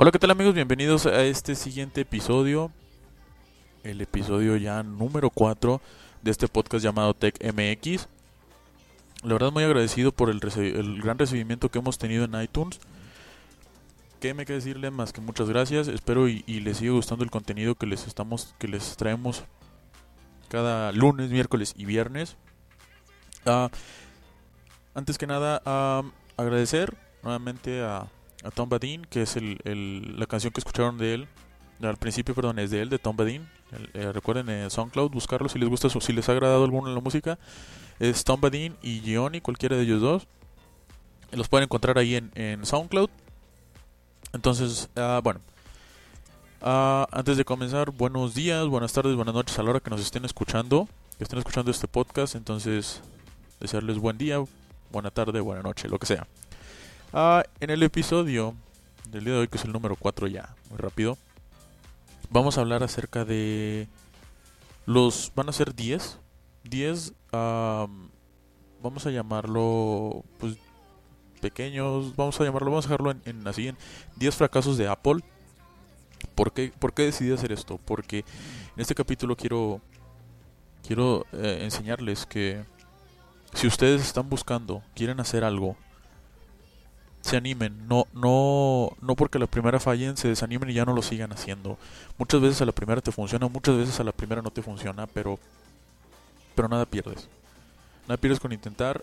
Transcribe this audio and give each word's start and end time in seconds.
Hola, 0.00 0.12
¿qué 0.12 0.18
tal 0.20 0.30
amigos? 0.30 0.54
Bienvenidos 0.54 1.06
a 1.06 1.24
este 1.24 1.56
siguiente 1.56 2.02
episodio, 2.02 2.70
el 3.82 4.00
episodio 4.00 4.56
ya 4.56 4.82
número 4.84 5.28
4 5.28 5.80
de 6.22 6.30
este 6.30 6.46
podcast 6.46 6.84
llamado 6.84 7.14
Tech 7.14 7.34
MX. 7.42 8.06
La 9.24 9.32
verdad 9.32 9.50
muy 9.50 9.64
agradecido 9.64 10.12
por 10.12 10.30
el, 10.30 10.40
el 10.56 11.02
gran 11.02 11.18
recibimiento 11.18 11.68
que 11.68 11.80
hemos 11.80 11.98
tenido 11.98 12.24
en 12.24 12.40
iTunes. 12.40 12.78
¿Qué 14.20 14.34
me 14.34 14.44
queda 14.44 14.56
decirle 14.56 14.90
más 14.90 15.12
que 15.12 15.20
muchas 15.20 15.48
gracias? 15.48 15.86
Espero 15.86 16.28
y, 16.28 16.42
les 16.46 16.78
siga 16.78 16.92
gustando 16.92 17.24
el 17.24 17.30
contenido 17.30 17.76
que 17.76 17.86
les 17.86 18.06
estamos, 18.08 18.54
que 18.58 18.66
les 18.66 18.96
traemos 18.96 19.44
cada 20.48 20.90
lunes, 20.90 21.30
miércoles 21.30 21.72
y 21.76 21.84
viernes. 21.84 22.36
Ah, 23.46 23.70
antes 24.94 25.18
que 25.18 25.28
nada, 25.28 25.62
ah, 25.64 26.02
agradecer 26.36 26.96
nuevamente 27.22 27.82
a, 27.82 28.08
Tom 28.54 28.68
Badin, 28.68 29.04
que 29.04 29.22
es 29.22 29.36
el, 29.36 29.58
la 30.18 30.26
canción 30.26 30.52
que 30.52 30.60
escucharon 30.60 30.98
de 30.98 31.14
él. 31.14 31.28
Al 31.80 31.96
principio, 31.96 32.34
perdón, 32.34 32.58
es 32.58 32.70
de 32.70 32.82
él, 32.82 32.88
de 32.88 32.98
Tom 32.98 33.16
Badin. 33.16 33.48
Eh, 33.94 34.10
recuerden 34.12 34.48
en 34.48 34.70
SoundCloud 34.70 35.10
buscarlo 35.10 35.48
si 35.48 35.58
les 35.58 35.68
gusta, 35.68 35.88
su- 35.88 36.00
si 36.00 36.12
les 36.12 36.28
ha 36.28 36.32
agradado 36.32 36.64
alguna 36.64 36.90
la 36.90 37.00
música. 37.00 37.38
Es 38.00 38.24
Tom 38.24 38.40
Badin 38.40 38.76
y 38.82 39.00
Gioni, 39.00 39.40
cualquiera 39.40 39.76
de 39.76 39.82
ellos 39.82 40.00
dos. 40.00 40.26
Los 41.30 41.48
pueden 41.48 41.64
encontrar 41.64 41.98
ahí 41.98 42.16
en 42.16 42.66
SoundCloud. 42.66 43.10
Entonces, 44.32 44.88
ah, 44.96 45.20
bueno. 45.22 45.40
Ah, 46.60 47.06
antes 47.12 47.36
de 47.36 47.44
comenzar, 47.44 47.90
buenos 47.92 48.34
días, 48.34 48.66
buenas 48.66 48.92
tardes, 48.92 49.14
buenas 49.14 49.34
noches 49.34 49.58
a 49.58 49.62
la 49.62 49.70
hora 49.70 49.80
que 49.80 49.90
nos 49.90 50.00
estén 50.00 50.24
escuchando. 50.24 50.88
Que 51.16 51.24
estén 51.24 51.38
escuchando 51.38 51.70
este 51.70 51.88
podcast. 51.88 52.34
Entonces, 52.34 53.00
desearles 53.60 53.98
buen 53.98 54.18
día, 54.18 54.38
buena 54.90 55.10
tarde, 55.10 55.40
buena 55.40 55.62
noche, 55.62 55.88
lo 55.88 55.98
que 55.98 56.06
sea. 56.06 56.26
Ah, 57.12 57.42
en 57.60 57.70
el 57.70 57.82
episodio 57.82 58.54
del 59.10 59.24
día 59.24 59.34
de 59.34 59.40
hoy, 59.40 59.48
que 59.48 59.58
es 59.58 59.64
el 59.64 59.72
número 59.72 59.96
4 59.96 60.26
ya, 60.26 60.54
muy 60.68 60.78
rápido, 60.78 61.16
vamos 62.30 62.58
a 62.58 62.60
hablar 62.60 62.82
acerca 62.82 63.24
de 63.24 63.88
los... 64.84 65.32
van 65.34 65.48
a 65.48 65.52
ser 65.52 65.74
10. 65.74 66.18
10, 66.64 67.14
am, 67.32 68.10
vamos 68.82 69.06
a 69.06 69.10
llamarlo, 69.10 70.24
pues, 70.38 70.56
pequeños, 71.38 72.14
vamos 72.16 72.40
a 72.40 72.44
llamarlo, 72.44 72.70
vamos 72.70 72.86
a 72.86 72.88
dejarlo 72.88 73.14
en, 73.24 73.46
así, 73.46 73.68
en 73.68 73.76
10 74.16 74.34
fracasos 74.34 74.78
de 74.78 74.88
Apple. 74.88 75.20
¿Por 76.34 76.52
qué, 76.52 76.72
¿Por 76.78 76.92
qué 76.92 77.02
decidí 77.02 77.32
hacer 77.32 77.52
esto? 77.52 77.78
Porque 77.84 78.18
en 78.18 78.80
este 78.80 78.94
capítulo 78.94 79.36
quiero, 79.36 79.80
quiero 80.86 81.26
eh, 81.32 81.60
enseñarles 81.62 82.26
que 82.26 82.64
si 83.54 83.66
ustedes 83.66 84.02
están 84.02 84.28
buscando, 84.28 84.82
quieren 84.94 85.20
hacer 85.20 85.44
algo, 85.44 85.76
se 87.20 87.36
animen, 87.36 87.86
no, 87.88 88.06
no, 88.14 88.90
no 89.00 89.14
porque 89.16 89.38
la 89.38 89.46
primera 89.46 89.80
fallen, 89.80 90.16
se 90.16 90.28
desanimen 90.28 90.70
y 90.70 90.74
ya 90.74 90.84
no 90.84 90.94
lo 90.94 91.02
sigan 91.02 91.32
haciendo. 91.32 91.78
Muchas 92.16 92.40
veces 92.40 92.62
a 92.62 92.66
la 92.66 92.72
primera 92.72 93.00
te 93.00 93.12
funciona, 93.12 93.48
muchas 93.48 93.76
veces 93.76 93.98
a 94.00 94.04
la 94.04 94.12
primera 94.12 94.42
no 94.42 94.50
te 94.50 94.62
funciona, 94.62 95.06
pero, 95.06 95.38
pero 96.54 96.68
nada 96.68 96.86
pierdes. 96.86 97.28
Nada 98.06 98.16
pierdes 98.16 98.40
con 98.40 98.52
intentar. 98.52 99.02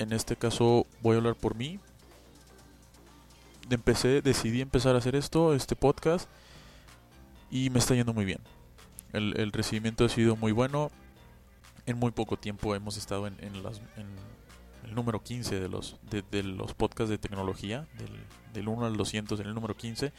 En 0.00 0.14
este 0.14 0.34
caso 0.34 0.86
voy 1.02 1.14
a 1.14 1.18
hablar 1.18 1.34
por 1.34 1.54
mí. 1.54 1.78
Empecé, 3.68 4.22
decidí 4.22 4.62
empezar 4.62 4.94
a 4.94 4.98
hacer 4.98 5.14
esto, 5.14 5.54
este 5.54 5.76
podcast, 5.76 6.26
y 7.50 7.68
me 7.68 7.80
está 7.80 7.94
yendo 7.94 8.14
muy 8.14 8.24
bien. 8.24 8.40
El, 9.12 9.52
recibimiento 9.52 10.06
ha 10.06 10.08
sido 10.08 10.36
muy 10.36 10.52
bueno. 10.52 10.90
En 11.84 11.98
muy 11.98 12.12
poco 12.12 12.38
tiempo 12.38 12.74
hemos 12.74 12.96
estado 12.96 13.26
en, 13.26 13.36
en 13.40 13.62
las, 13.62 13.82
en 13.98 14.06
el 14.84 14.94
número 14.94 15.22
15 15.22 15.60
de 15.60 15.68
los, 15.68 15.98
de, 16.10 16.42
los 16.44 16.72
podcasts 16.72 17.10
de 17.10 17.18
tecnología, 17.18 17.86
del, 17.98 18.10
del 18.54 18.68
1 18.68 18.86
al 18.86 18.96
200 18.96 19.38
en 19.38 19.46
el 19.48 19.54
número 19.54 19.76
15. 19.76 20.14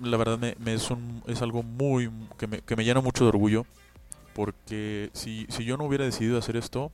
La 0.00 0.16
verdad 0.16 0.38
me, 0.38 0.56
me 0.58 0.74
es, 0.74 0.88
es 1.28 1.40
algo 1.40 1.62
muy 1.62 2.10
que 2.36 2.48
me, 2.48 2.62
que 2.62 2.74
me 2.74 2.84
llena 2.84 3.00
mucho 3.00 3.22
de 3.22 3.28
orgullo, 3.28 3.64
porque 4.34 5.10
si, 5.12 5.46
si 5.50 5.64
yo 5.64 5.76
no 5.76 5.84
hubiera 5.84 6.04
decidido 6.04 6.36
hacer 6.36 6.56
esto, 6.56 6.90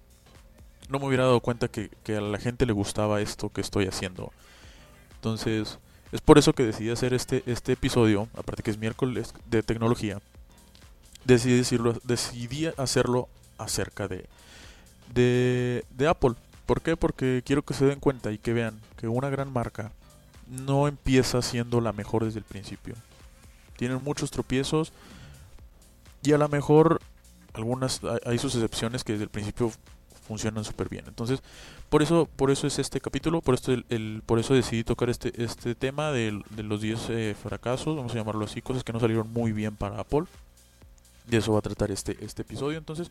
no 0.88 0.98
me 0.98 1.06
hubiera 1.06 1.24
dado 1.24 1.40
cuenta 1.40 1.68
que, 1.68 1.90
que 2.04 2.16
a 2.16 2.20
la 2.20 2.38
gente 2.38 2.66
le 2.66 2.72
gustaba 2.72 3.20
esto 3.20 3.50
que 3.50 3.60
estoy 3.60 3.86
haciendo. 3.86 4.32
Entonces, 5.16 5.78
es 6.12 6.20
por 6.20 6.38
eso 6.38 6.52
que 6.52 6.64
decidí 6.64 6.90
hacer 6.90 7.14
este, 7.14 7.42
este 7.46 7.72
episodio, 7.72 8.28
aparte 8.36 8.62
que 8.62 8.70
es 8.70 8.78
miércoles 8.78 9.34
de 9.50 9.62
tecnología, 9.62 10.20
decidí, 11.24 11.56
decirlo, 11.56 11.94
decidí 12.04 12.66
hacerlo 12.76 13.28
acerca 13.58 14.06
de, 14.06 14.26
de, 15.12 15.84
de 15.90 16.08
Apple. 16.08 16.34
¿Por 16.66 16.80
qué? 16.80 16.96
Porque 16.96 17.42
quiero 17.44 17.62
que 17.62 17.74
se 17.74 17.84
den 17.86 18.00
cuenta 18.00 18.30
y 18.32 18.38
que 18.38 18.52
vean 18.52 18.80
que 18.96 19.08
una 19.08 19.30
gran 19.30 19.52
marca 19.52 19.92
no 20.48 20.86
empieza 20.88 21.42
siendo 21.42 21.80
la 21.80 21.92
mejor 21.92 22.24
desde 22.24 22.38
el 22.38 22.44
principio. 22.44 22.94
Tienen 23.76 24.00
muchos 24.02 24.30
tropiezos 24.30 24.92
y 26.22 26.32
a 26.32 26.38
lo 26.38 26.48
mejor 26.48 27.00
algunas 27.52 28.02
hay- 28.04 28.18
hay 28.32 28.38
sus 28.38 28.54
excepciones 28.54 29.02
que 29.04 29.12
desde 29.12 29.24
el 29.24 29.30
principio 29.30 29.72
funcionan 30.26 30.64
súper 30.64 30.88
bien. 30.88 31.04
Entonces, 31.06 31.40
por 31.88 32.02
eso 32.02 32.28
por 32.36 32.50
eso 32.50 32.66
es 32.66 32.78
este 32.78 33.00
capítulo, 33.00 33.40
por 33.40 33.54
esto 33.54 33.72
el, 33.72 33.84
el- 33.88 34.22
por 34.26 34.38
eso 34.38 34.54
decidí 34.54 34.84
tocar 34.84 35.08
este 35.10 35.42
este 35.42 35.74
tema 35.74 36.10
del- 36.12 36.42
de, 36.50 36.62
los 36.62 36.80
10 36.80 37.08
eh, 37.10 37.36
fracasos, 37.40 37.96
vamos 37.96 38.12
a 38.12 38.16
llamarlo 38.16 38.44
así, 38.44 38.60
cosas 38.62 38.84
que 38.84 38.92
no 38.92 39.00
salieron 39.00 39.32
muy 39.32 39.52
bien 39.52 39.76
para 39.76 40.00
Apple. 40.00 40.24
De 41.26 41.38
eso 41.38 41.52
va 41.52 41.58
a 41.58 41.62
tratar 41.62 41.90
este 41.90 42.16
este 42.24 42.42
episodio. 42.42 42.78
Entonces, 42.78 43.10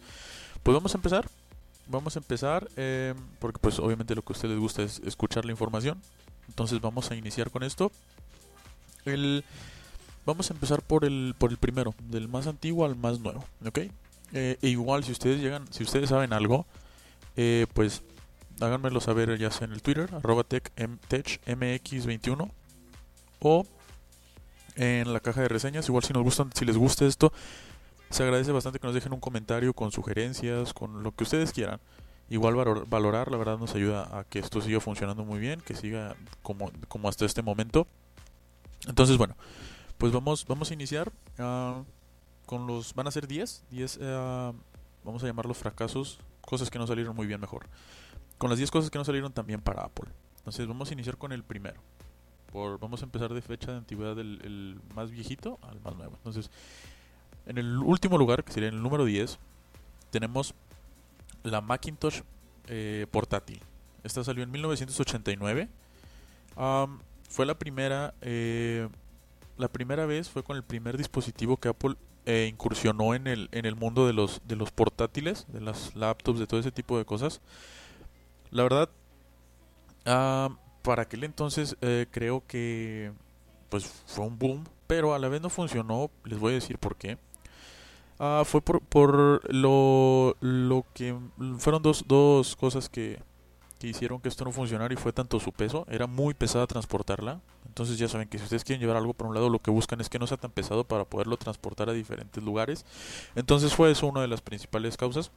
pues 0.64 0.74
vamos 0.76 0.94
a 0.94 0.98
empezar. 0.98 1.28
Vamos 1.88 2.16
a 2.16 2.20
empezar 2.20 2.68
eh, 2.78 3.14
porque 3.40 3.60
pues 3.60 3.78
obviamente 3.80 4.16
lo 4.16 4.24
que 4.24 4.34
a 4.34 4.36
ustedes 4.36 4.58
gusta 4.58 4.82
es 4.84 5.00
escuchar 5.06 5.46
la 5.46 5.52
información. 5.52 6.02
Entonces 6.48 6.82
vamos 6.82 7.12
a 7.12 7.16
iniciar 7.16 7.52
con 7.52 7.62
esto. 7.64 7.92
El, 9.06 9.44
vamos 10.26 10.50
a 10.50 10.54
empezar 10.54 10.82
por 10.82 11.06
el, 11.06 11.36
por 11.38 11.52
el 11.52 11.58
primero, 11.58 11.94
del 12.10 12.28
más 12.28 12.48
antiguo 12.48 12.86
al 12.86 12.96
más 12.96 13.20
nuevo, 13.20 13.46
¿ok? 13.66 13.80
Eh, 14.34 14.58
e 14.62 14.68
igual 14.70 15.04
si 15.04 15.12
ustedes 15.12 15.40
llegan, 15.40 15.72
si 15.72 15.84
ustedes 15.84 16.10
saben 16.10 16.34
algo, 16.34 16.66
eh, 17.36 17.68
pues 17.74 18.02
háganmelo 18.62 19.02
saber 19.02 19.38
ya 19.38 19.52
sea 19.52 19.66
en 19.68 19.74
el 19.74 19.82
Twitter, 19.82 20.10
arroba 20.14 20.44
tech, 20.44 20.72
em- 20.76 20.98
techmx21 21.10 22.50
o 23.40 23.66
en 24.76 25.14
la 25.14 25.20
caja 25.20 25.42
de 25.42 25.48
reseñas. 25.48 25.88
Igual 25.88 26.04
si 26.04 26.14
nos 26.14 26.24
gustan, 26.24 26.50
si 26.54 26.66
les 26.66 26.78
gusta 26.78 27.06
esto, 27.06 27.32
se 28.10 28.24
agradece 28.24 28.52
bastante 28.52 28.80
que 28.80 28.88
nos 28.88 28.94
dejen 28.94 29.14
un 29.14 29.20
comentario 29.20 29.74
con 29.74 29.92
sugerencias, 29.92 30.74
con 30.74 31.04
lo 31.04 31.12
que 31.12 31.24
ustedes 31.24 31.52
quieran. 31.52 31.80
Igual 32.30 32.56
valor- 32.56 32.88
valorar, 32.90 33.30
la 33.32 33.38
verdad 33.38 33.58
nos 33.60 33.76
ayuda 33.76 34.18
a 34.20 34.24
que 34.24 34.40
esto 34.40 34.60
siga 34.62 34.80
funcionando 34.80 35.24
muy 35.26 35.40
bien, 35.40 35.62
que 35.62 35.76
siga 35.76 36.16
como, 36.42 36.72
como 36.88 37.08
hasta 37.08 37.26
este 37.26 37.42
momento. 37.44 37.88
Entonces, 38.88 39.18
bueno, 39.18 39.36
pues 39.98 40.12
vamos, 40.12 40.46
vamos 40.48 40.72
a 40.72 40.74
iniciar 40.74 41.12
ah, 41.40 41.84
con 42.46 42.66
los... 42.68 42.94
Van 42.96 43.08
a 43.08 43.12
ser 43.12 43.28
10, 43.28 43.64
10 43.70 44.00
ah, 44.02 44.54
vamos 45.04 45.24
a 45.24 45.28
llamarlos 45.28 45.58
fracasos, 45.58 46.20
cosas 46.46 46.70
que 46.70 46.80
no 46.80 46.88
salieron 46.88 47.16
muy 47.16 47.28
bien 47.28 47.42
mejor. 47.42 47.68
Con 48.38 48.50
las 48.50 48.58
10 48.58 48.72
cosas 48.72 48.90
que 48.90 48.98
no 48.98 49.06
salieron 49.06 49.34
también 49.34 49.62
para 49.62 49.84
Apple. 49.84 50.10
Entonces 50.38 50.68
vamos 50.68 50.90
a 50.90 50.94
iniciar 50.94 51.18
con 51.18 51.32
el 51.32 51.44
primero. 51.44 51.82
Por, 52.52 52.80
vamos 52.80 53.02
a 53.02 53.06
empezar 53.06 53.34
de 53.34 53.42
fecha 53.42 53.72
de 53.72 53.78
antigüedad 53.78 54.16
del 54.16 54.40
el 54.44 54.80
más 54.94 55.12
viejito 55.12 55.60
al 55.62 55.80
más 55.82 55.96
nuevo. 55.96 56.14
Entonces, 56.18 56.50
en 57.46 57.58
el 57.58 57.78
último 57.78 58.18
lugar, 58.18 58.44
que 58.44 58.54
sería 58.54 58.70
el 58.70 58.82
número 58.82 59.06
10, 59.06 59.38
tenemos 60.12 60.54
la 61.44 61.62
Macintosh 61.62 62.22
eh, 62.68 63.08
portátil. 63.12 63.62
Esta 64.04 64.24
salió 64.24 64.44
en 64.44 64.52
1989. 64.52 65.68
Am, 66.56 67.00
fue 67.30 67.46
la 67.46 67.58
primera, 67.58 68.14
eh, 68.22 68.88
la 69.58 69.68
primera 69.68 70.06
vez 70.06 70.30
fue 70.30 70.44
con 70.44 70.56
el 70.58 70.64
primer 70.64 70.98
dispositivo 70.98 71.58
que 71.58 71.70
Apple 71.70 71.96
eh, 72.26 72.48
incursionó 72.52 73.16
en 73.16 73.28
el, 73.28 73.50
en 73.52 73.66
el 73.66 73.76
mundo 73.76 74.08
de 74.08 74.14
los, 74.14 74.42
de 74.48 74.56
los 74.56 74.72
portátiles, 74.72 75.46
de 75.50 75.62
las 75.62 75.96
laptops, 75.96 76.40
de 76.40 76.48
todo 76.48 76.60
ese 76.60 76.72
tipo 76.72 76.98
de 76.98 77.06
cosas. 77.06 77.42
La 78.52 78.64
verdad, 78.64 78.90
ah, 80.06 80.50
para 80.82 81.04
aquel 81.04 81.24
entonces 81.24 81.78
eh, 81.82 82.08
creo 82.12 82.44
que 82.48 83.12
pues 83.70 83.86
fue 84.06 84.26
un 84.26 84.38
boom 84.38 84.64
pero 84.88 85.14
a 85.14 85.20
la 85.20 85.30
vez 85.30 85.42
no 85.42 85.50
funcionó, 85.50 86.12
les 86.24 86.40
voy 86.40 86.52
a 86.52 86.56
decir 86.56 86.78
por 86.78 86.96
qué. 86.96 87.18
Ah, 88.20 88.44
fue 88.46 88.62
por, 88.62 88.82
por 88.82 89.54
lo, 89.54 90.38
lo 90.40 90.86
que 90.94 91.16
fueron 91.58 91.82
dos, 91.82 92.06
dos 92.08 92.56
cosas 92.56 92.88
que, 92.88 93.20
que 93.80 93.88
hicieron 93.88 94.22
que 94.22 94.30
esto 94.30 94.46
no 94.46 94.52
funcionara 94.52 94.94
y 94.94 94.98
fue 94.98 95.12
tanto 95.12 95.40
su 95.40 95.52
peso, 95.52 95.86
era 95.90 96.08
muy 96.08 96.34
pesada 96.34 96.66
transportarla. 96.68 97.42
Entonces 97.68 97.98
ya 97.98 98.08
saben 98.08 98.28
que 98.28 98.38
si 98.38 98.46
ustedes 98.46 98.64
quieren 98.64 98.80
llevar 98.80 98.98
algo 98.98 99.14
por 99.14 99.28
un 99.28 99.34
lado, 99.34 99.50
lo 99.50 99.60
que 99.60 99.72
buscan 99.72 100.00
es 100.00 100.10
que 100.10 100.20
no 100.20 100.28
sea 100.28 100.38
tan 100.38 100.52
pesado 100.52 100.86
para 100.86 101.04
poderlo 101.04 101.38
transportar 101.38 101.90
a 101.90 101.94
diferentes 101.94 102.42
lugares. 102.44 102.86
Entonces 103.36 103.74
fue 103.74 103.92
eso 103.92 104.08
una 104.08 104.22
de 104.22 104.28
las 104.28 104.42
principales 104.42 104.96
causas, 104.96 105.32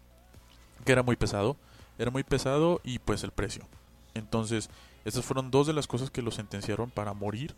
que 0.84 0.92
era 0.92 1.02
muy 1.02 1.16
pesado, 1.16 1.56
era 1.98 2.10
muy 2.10 2.22
pesado 2.22 2.80
y 2.84 3.00
pues 3.00 3.24
el 3.24 3.32
precio. 3.32 3.64
Entonces, 4.14 4.70
estas 5.04 5.24
fueron 5.24 5.50
dos 5.50 5.66
de 5.66 5.72
las 5.72 5.86
cosas 5.86 6.10
que 6.10 6.22
lo 6.22 6.30
sentenciaron 6.30 6.90
para 6.90 7.14
morir. 7.14 7.54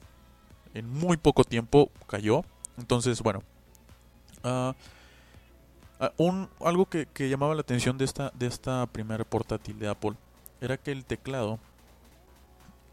En 0.72 0.88
muy 0.88 1.16
poco 1.16 1.44
tiempo 1.44 1.90
cayó. 2.06 2.42
Entonces, 2.78 3.20
bueno. 3.22 3.42
ah, 4.44 4.74
ah, 6.00 6.12
un, 6.16 6.48
algo 6.60 6.86
que, 6.86 7.06
que 7.06 7.28
llamaba 7.28 7.54
la 7.54 7.60
atención 7.60 7.98
de 7.98 8.04
esta, 8.06 8.30
de 8.30 8.46
esta 8.46 8.86
primera 8.86 9.24
portátil 9.24 9.78
de 9.78 9.88
Apple 9.88 10.14
era 10.60 10.76
que 10.76 10.92
el 10.92 11.04
teclado 11.04 11.58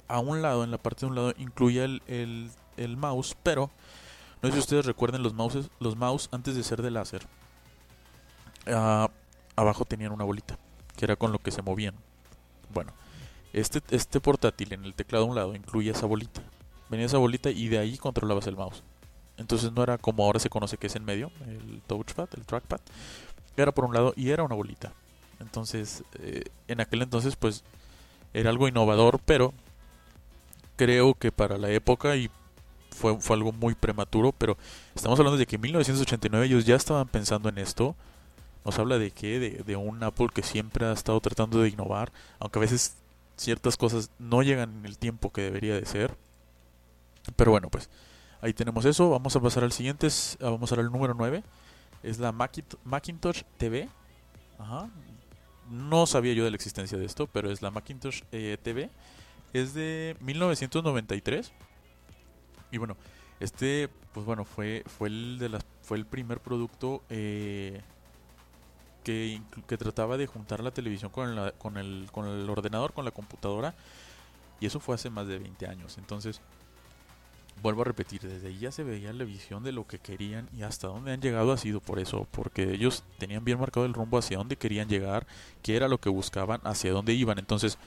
a 0.08 0.20
un 0.20 0.42
lado, 0.42 0.64
en 0.64 0.72
la 0.72 0.78
parte 0.78 1.02
de 1.02 1.08
un 1.08 1.16
lado, 1.16 1.34
incluía 1.38 1.84
el, 1.86 2.02
el, 2.08 2.50
el 2.78 2.98
mouse, 2.98 3.36
pero 3.44 3.70
no 4.42 4.50
sé 4.50 4.54
si 4.54 4.60
ustedes 4.60 4.86
recuerden 4.86 5.24
los 5.24 5.34
mouses, 5.34 5.70
los 5.80 5.96
mouse 5.96 6.30
antes 6.32 6.56
de 6.56 6.64
ser 6.64 6.82
de 6.82 6.92
láser. 6.92 7.28
ah, 8.68 9.10
abajo 9.56 9.86
tenían 9.86 10.12
una 10.12 10.24
bolita, 10.24 10.58
que 10.96 11.06
era 11.06 11.16
con 11.16 11.32
lo 11.32 11.40
que 11.40 11.52
se 11.52 11.62
movían. 11.62 11.96
Bueno, 12.74 12.94
este, 13.54 13.82
este 13.90 14.20
portátil 14.20 14.74
en 14.74 14.86
el 14.86 14.94
teclado 14.94 15.26
a 15.26 15.28
un 15.28 15.36
lado 15.36 15.56
incluía 15.56 15.92
esa 15.92 16.06
bolita. 16.06 16.42
Venía 16.90 17.08
esa 17.08 17.18
bolita 17.18 17.50
y 17.50 17.68
de 17.68 17.80
ahí 17.80 17.98
controlabas 17.98 18.48
el 18.48 18.56
mouse. 18.56 18.84
Entonces 19.38 19.72
no 19.72 19.84
era 19.84 19.98
como 19.98 20.24
ahora 20.24 20.40
se 20.40 20.50
conoce 20.50 20.78
que 20.78 20.88
es 20.88 20.96
en 20.96 21.06
medio, 21.06 21.32
el 21.48 21.82
touchpad, 21.86 22.30
el 22.38 22.46
trackpad. 22.46 22.80
Era 23.56 23.72
por 23.72 23.86
un 23.86 23.94
lado 23.94 24.14
y 24.16 24.30
era 24.30 24.44
una 24.44 24.56
bolita. 24.56 24.94
Entonces, 25.40 26.04
eh, 26.20 26.44
en 26.68 26.82
aquel 26.82 27.02
entonces, 27.02 27.36
pues, 27.36 27.64
era 28.34 28.50
algo 28.50 28.68
innovador, 28.68 29.20
pero 29.26 29.54
creo 30.76 31.14
que 31.16 31.32
para 31.32 31.58
la 31.58 31.70
época 31.72 32.16
y 32.16 32.30
fue, 32.92 33.20
fue 33.20 33.36
algo 33.36 33.52
muy 33.52 33.76
prematuro, 33.76 34.32
pero 34.32 34.58
estamos 34.96 35.20
hablando 35.20 35.38
de 35.38 35.46
que 35.46 35.56
en 35.56 35.62
1989 35.64 36.46
ellos 36.48 36.66
ya 36.66 36.76
estaban 36.76 37.08
pensando 37.08 37.50
en 37.50 37.58
esto. 37.58 37.96
Nos 38.66 38.78
habla 38.80 38.98
de 38.98 39.12
que 39.12 39.40
de, 39.40 39.50
de 39.66 39.76
un 39.76 40.04
Apple 40.04 40.28
que 40.34 40.44
siempre 40.44 40.86
ha 40.86 40.92
estado 40.92 41.20
tratando 41.22 41.62
de 41.62 41.70
innovar, 41.70 42.12
aunque 42.40 42.60
a 42.60 42.62
veces 42.62 42.96
ciertas 43.38 43.78
cosas 43.78 44.10
no 44.20 44.42
llegan 44.42 44.80
en 44.80 44.86
el 44.86 44.98
tiempo 44.98 45.32
que 45.32 45.42
debería 45.44 45.76
de 45.76 45.86
ser. 45.86 46.18
Pero 47.36 47.52
bueno, 47.52 47.70
pues 47.70 47.90
ahí 48.42 48.54
tenemos 48.54 48.86
eso. 48.86 49.10
Vamos 49.10 49.36
a 49.36 49.40
pasar 49.40 49.64
al 49.64 49.72
siguiente, 49.72 50.08
ah, 50.42 50.50
vamos 50.50 50.72
a 50.72 50.76
al 50.76 50.92
número 50.92 51.14
9. 51.14 51.44
Es 52.04 52.20
la 52.20 52.32
Macint- 52.34 52.78
Macintosh 52.84 53.44
TV. 53.58 53.90
Ajá. 54.60 54.90
No 55.70 56.06
sabía 56.06 56.34
yo 56.34 56.44
de 56.46 56.52
la 56.52 56.56
existencia 56.56 56.98
de 56.98 57.06
esto, 57.06 57.28
pero 57.28 57.52
es 57.52 57.62
la 57.62 57.72
Macintosh 57.72 58.22
eh, 58.32 58.58
TV. 58.62 58.90
Es 59.54 59.74
de 59.74 60.18
1993. 60.22 61.54
Y 62.72 62.78
bueno, 62.78 62.98
este, 63.40 63.90
pues 64.14 64.26
bueno, 64.26 64.46
fue, 64.46 64.84
fue 64.88 65.10
el 65.10 65.38
de 65.40 65.50
las, 65.50 65.66
fue 65.82 65.98
el 65.98 66.06
primer 66.06 66.42
producto 66.42 67.04
eh, 67.10 67.82
que, 69.04 69.42
que 69.68 69.78
trataba 69.78 70.18
de 70.18 70.28
juntar 70.28 70.62
la 70.64 70.72
televisión 70.72 71.12
con, 71.12 71.36
la- 71.36 71.52
con, 71.54 71.78
el, 71.78 72.10
con 72.12 72.28
el 72.28 72.50
ordenador, 72.50 72.94
con 72.94 73.06
la 73.06 73.12
computadora. 73.12 73.76
Y 74.60 74.68
eso 74.68 74.80
fue 74.80 74.96
hace 74.96 75.10
más 75.10 75.28
de 75.28 75.40
20 75.40 75.68
años. 75.68 75.98
Entonces, 75.98 76.42
vuelvo 77.62 77.82
a 77.82 77.86
repetir, 77.86 78.22
desde 78.22 78.48
ahí 78.48 78.60
ya 78.60 78.72
se 78.72 78.84
veía 78.84 79.12
la 79.14 79.24
visión 79.24 79.64
de 79.64 79.72
lo 79.72 79.88
que 79.88 80.00
querían 80.00 80.48
y 80.56 80.64
hasta 80.64 80.88
dónde 80.88 81.12
han 81.12 81.22
llegado 81.22 81.52
ha 81.52 81.58
sido 81.58 81.80
por 81.80 82.00
eso, 82.00 82.28
porque 82.32 82.74
ellos 82.74 83.04
tenían 83.18 83.44
bien 83.44 83.60
marcado 83.60 83.86
el 83.86 83.94
rumbo 83.94 84.18
hacia 84.18 84.38
dónde 84.38 84.56
querían 84.56 84.88
llegar, 84.88 85.26
qué 85.62 85.76
era 85.76 85.88
lo 85.88 86.00
que 86.00 86.10
buscaban, 86.10 86.62
hacia 86.64 86.92
dónde 86.92 87.14
iban. 87.14 87.40
Entonces, 87.40 87.78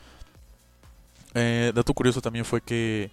eh, 1.35 1.73
dato 1.75 1.95
curioso 1.95 2.21
también 2.21 2.45
fue 2.45 2.61
que 2.61 3.11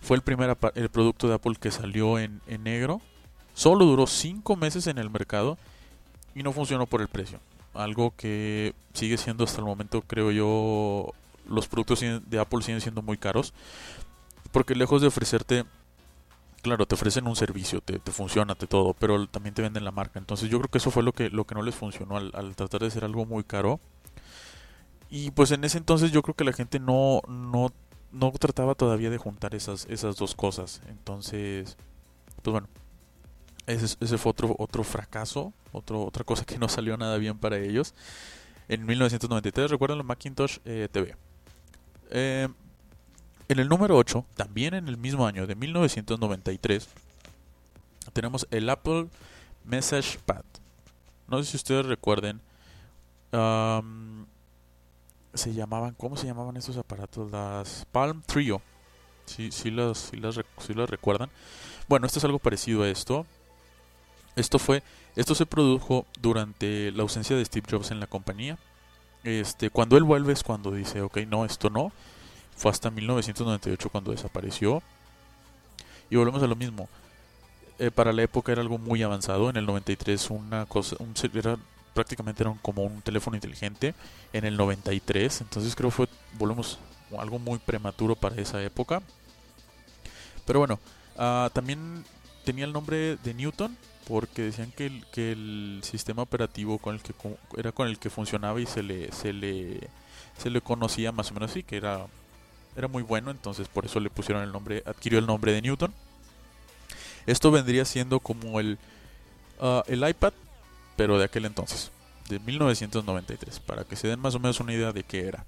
fue 0.00 0.16
el 0.16 0.22
primer 0.22 0.56
el 0.74 0.88
producto 0.88 1.28
de 1.28 1.34
Apple 1.34 1.54
que 1.60 1.70
salió 1.70 2.18
en, 2.18 2.40
en 2.46 2.64
negro. 2.64 3.00
Solo 3.54 3.84
duró 3.84 4.06
5 4.06 4.56
meses 4.56 4.86
en 4.86 4.98
el 4.98 5.10
mercado 5.10 5.58
y 6.34 6.42
no 6.42 6.52
funcionó 6.52 6.86
por 6.86 7.00
el 7.00 7.08
precio. 7.08 7.40
Algo 7.74 8.12
que 8.16 8.74
sigue 8.94 9.16
siendo 9.16 9.44
hasta 9.44 9.58
el 9.58 9.64
momento, 9.64 10.02
creo 10.02 10.30
yo, 10.30 11.12
los 11.48 11.68
productos 11.68 12.00
de 12.00 12.38
Apple 12.38 12.62
siguen 12.62 12.80
siendo 12.80 13.02
muy 13.02 13.16
caros. 13.16 13.52
Porque 14.52 14.74
lejos 14.74 15.00
de 15.00 15.08
ofrecerte, 15.08 15.64
claro, 16.62 16.86
te 16.86 16.94
ofrecen 16.94 17.26
un 17.26 17.36
servicio, 17.36 17.80
te, 17.80 17.98
te 17.98 18.12
funciona, 18.12 18.54
te 18.54 18.66
todo, 18.66 18.94
pero 18.94 19.26
también 19.26 19.54
te 19.54 19.62
venden 19.62 19.84
la 19.84 19.90
marca. 19.90 20.18
Entonces 20.18 20.48
yo 20.50 20.58
creo 20.58 20.70
que 20.70 20.78
eso 20.78 20.90
fue 20.90 21.02
lo 21.02 21.12
que, 21.12 21.30
lo 21.30 21.46
que 21.46 21.54
no 21.54 21.62
les 21.62 21.74
funcionó 21.74 22.16
al, 22.16 22.30
al 22.34 22.54
tratar 22.54 22.82
de 22.82 22.90
ser 22.90 23.04
algo 23.04 23.26
muy 23.26 23.44
caro. 23.44 23.80
Y 25.10 25.30
pues 25.32 25.50
en 25.50 25.64
ese 25.64 25.78
entonces 25.78 26.12
yo 26.12 26.22
creo 26.22 26.34
que 26.34 26.44
la 26.44 26.52
gente 26.52 26.78
no, 26.78 27.20
no, 27.28 27.72
no 28.12 28.32
trataba 28.32 28.74
todavía 28.74 29.10
de 29.10 29.18
juntar 29.18 29.54
esas, 29.54 29.86
esas 29.90 30.16
dos 30.16 30.34
cosas. 30.34 30.80
Entonces, 30.88 31.76
pues 32.42 32.52
bueno, 32.52 32.68
ese, 33.66 33.96
ese 34.00 34.18
fue 34.18 34.30
otro, 34.30 34.54
otro 34.58 34.84
fracaso, 34.84 35.52
otro, 35.72 36.02
otra 36.04 36.24
cosa 36.24 36.44
que 36.44 36.58
no 36.58 36.68
salió 36.68 36.96
nada 36.96 37.18
bien 37.18 37.38
para 37.38 37.58
ellos. 37.58 37.94
En 38.68 38.86
1993, 38.86 39.70
recuerdan 39.70 39.98
la 39.98 40.04
Macintosh 40.04 40.58
TV. 40.60 41.16
Eh, 42.10 42.48
en 43.52 43.58
el 43.58 43.68
número 43.68 43.96
8, 43.96 44.24
también 44.34 44.74
en 44.74 44.88
el 44.88 44.96
mismo 44.96 45.26
año 45.26 45.46
de 45.46 45.54
1993, 45.54 46.88
tenemos 48.12 48.46
el 48.50 48.68
Apple 48.68 49.08
Message 49.64 50.18
Pad. 50.24 50.44
No 51.28 51.42
sé 51.42 51.50
si 51.50 51.56
ustedes 51.56 51.86
recuerden. 51.86 52.40
se 55.34 55.54
llamaban, 55.54 55.94
¿cómo 55.94 56.16
se 56.16 56.26
llamaban 56.26 56.56
estos 56.56 56.76
aparatos? 56.76 57.30
Las 57.30 57.86
Palm 57.92 58.22
Trio. 58.22 58.60
Si 59.26 59.52
sí, 59.52 59.70
sí 59.70 59.70
las 59.70 60.90
recuerdan. 60.90 61.30
Bueno, 61.88 62.06
esto 62.06 62.18
es 62.18 62.24
algo 62.24 62.38
parecido 62.38 62.82
a 62.82 62.88
esto. 62.88 63.26
Esto 64.34 64.58
fue, 64.58 64.82
esto 65.14 65.34
se 65.34 65.46
produjo 65.46 66.06
durante 66.20 66.90
la 66.92 67.02
ausencia 67.02 67.36
de 67.36 67.44
Steve 67.44 67.66
Jobs 67.70 67.90
en 67.90 68.00
la 68.00 68.06
compañía. 68.06 68.58
Este, 69.24 69.70
cuando 69.70 69.96
él 69.96 70.04
vuelve 70.04 70.32
es 70.32 70.42
cuando 70.42 70.72
dice, 70.72 71.02
ok, 71.02 71.18
no, 71.28 71.44
esto 71.44 71.70
no. 71.70 71.92
Fue 72.56 72.70
hasta 72.70 72.90
1998 72.90 73.88
cuando 73.90 74.12
desapareció. 74.12 74.82
Y 76.10 76.16
volvemos 76.16 76.42
a 76.42 76.46
lo 76.46 76.56
mismo. 76.56 76.88
Eh, 77.78 77.90
para 77.90 78.12
la 78.12 78.22
época 78.22 78.52
era 78.52 78.60
algo 78.60 78.78
muy 78.78 79.02
avanzado. 79.02 79.50
En 79.50 79.56
el 79.56 79.66
93 79.66 80.30
una 80.30 80.66
cosa, 80.66 80.96
un, 80.98 81.14
era, 81.34 81.56
prácticamente 81.94 82.42
era 82.42 82.54
como 82.62 82.82
un 82.84 83.02
teléfono 83.02 83.36
inteligente. 83.36 83.94
En 84.32 84.44
el 84.44 84.56
93, 84.56 85.40
entonces 85.40 85.74
creo 85.74 85.90
fue, 85.90 86.08
volvemos, 86.38 86.78
algo 87.18 87.38
muy 87.38 87.58
prematuro 87.58 88.14
para 88.14 88.36
esa 88.36 88.62
época. 88.62 89.02
Pero 90.46 90.58
bueno, 90.58 90.78
ah, 91.16 91.50
también 91.52 92.04
tenía 92.44 92.64
el 92.64 92.72
nombre 92.72 93.16
de 93.16 93.34
Newton 93.34 93.76
porque 94.08 94.42
decían 94.42 94.72
que 94.72 94.86
el, 94.86 95.06
que 95.12 95.32
el 95.32 95.80
sistema 95.82 96.22
operativo 96.22 96.78
con 96.78 96.94
el 96.94 97.02
que 97.02 97.14
era 97.56 97.72
con 97.72 97.88
el 97.88 97.98
que 97.98 98.10
funcionaba 98.10 98.60
y 98.60 98.66
se 98.66 98.82
le 98.82 99.12
se 99.12 99.32
le 99.32 99.88
se 100.38 100.50
le 100.50 100.60
conocía 100.60 101.12
más 101.12 101.30
o 101.30 101.34
menos 101.34 101.50
así 101.50 101.62
que 101.62 101.76
era 101.76 102.06
era 102.76 102.88
muy 102.88 103.02
bueno 103.02 103.30
entonces 103.30 103.68
por 103.68 103.84
eso 103.84 104.00
le 104.00 104.10
pusieron 104.10 104.42
el 104.42 104.52
nombre 104.52 104.82
adquirió 104.86 105.18
el 105.18 105.26
nombre 105.26 105.52
de 105.52 105.62
Newton 105.62 105.92
esto 107.26 107.50
vendría 107.50 107.84
siendo 107.84 108.20
como 108.20 108.60
el 108.60 108.78
ah, 109.60 109.82
el 109.86 110.06
iPad 110.08 110.32
pero 110.96 111.18
de 111.18 111.24
aquel 111.24 111.44
entonces 111.44 111.90
de 112.28 112.38
1993 112.40 113.60
para 113.60 113.84
que 113.84 113.96
se 113.96 114.08
den 114.08 114.20
más 114.20 114.34
o 114.34 114.38
menos 114.40 114.60
una 114.60 114.72
idea 114.72 114.92
de 114.92 115.02
qué 115.02 115.26
era 115.28 115.44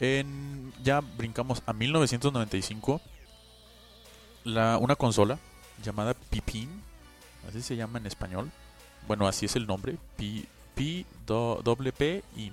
en, 0.00 0.72
ya 0.82 1.00
brincamos 1.00 1.62
a 1.66 1.72
1995 1.72 3.00
la, 4.44 4.78
una 4.78 4.94
consola 4.96 5.38
llamada 5.82 6.14
Pipin 6.14 6.68
así 7.48 7.62
se 7.62 7.76
llama 7.76 7.98
en 7.98 8.06
español. 8.06 8.50
Bueno, 9.06 9.28
así 9.28 9.46
es 9.46 9.54
el 9.54 9.66
nombre, 9.68 9.98
P, 10.16 10.44
P 10.74 11.06
do- 11.26 11.60
doble 11.62 11.92
P 11.92 12.24
I. 12.36 12.50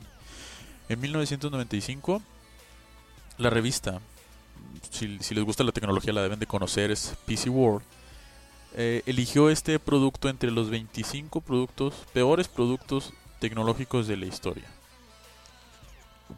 En 0.88 1.00
1995, 1.02 2.22
la 3.38 3.50
revista, 3.50 4.02
si, 4.92 5.08
les 5.08 5.44
gusta 5.44 5.64
la 5.64 5.72
tecnología 5.72 6.14
la 6.14 6.22
deben 6.22 6.40
de 6.40 6.48
conocer, 6.48 6.92
es 6.92 7.16
PC 7.26 7.50
World, 7.50 7.84
eh, 8.76 9.04
eligió 9.06 9.50
este 9.50 9.80
producto 9.80 10.30
entre 10.30 10.52
los 10.52 10.70
25 10.70 11.42
productos, 11.42 11.94
peores 12.14 12.48
productos 12.48 13.14
tecnológicos 13.40 14.08
de 14.08 14.18
la 14.18 14.26
historia. 14.26 14.68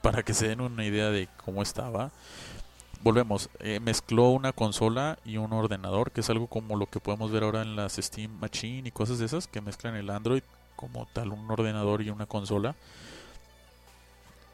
Para 0.02 0.24
que 0.24 0.34
se 0.34 0.48
den 0.48 0.62
una 0.62 0.86
idea 0.86 1.10
de 1.10 1.30
cómo 1.44 1.62
estaba 1.62 2.12
volvemos, 3.06 3.52
eh, 3.60 3.80
mezcló 3.80 4.30
una 4.30 4.52
consola 4.52 5.20
y 5.24 5.38
un 5.38 5.54
ordenador, 5.54 6.12
que 6.12 6.22
es 6.22 6.30
algo 6.32 6.48
como 6.48 6.76
lo 6.76 6.88
que 6.88 7.00
podemos 7.00 7.32
ver 7.32 7.44
ahora 7.44 7.62
en 7.62 7.76
las 7.76 7.94
Steam 7.98 8.32
Machine 8.40 8.90
y 8.90 8.92
cosas 8.92 9.20
de 9.20 9.26
esas, 9.26 9.46
que 9.46 9.62
mezclan 9.62 9.96
el 9.96 10.10
Android 10.10 10.42
como 10.76 11.06
tal, 11.14 11.32
un 11.32 11.50
ordenador 11.52 12.02
y 12.02 12.10
una 12.10 12.26
consola. 12.26 12.76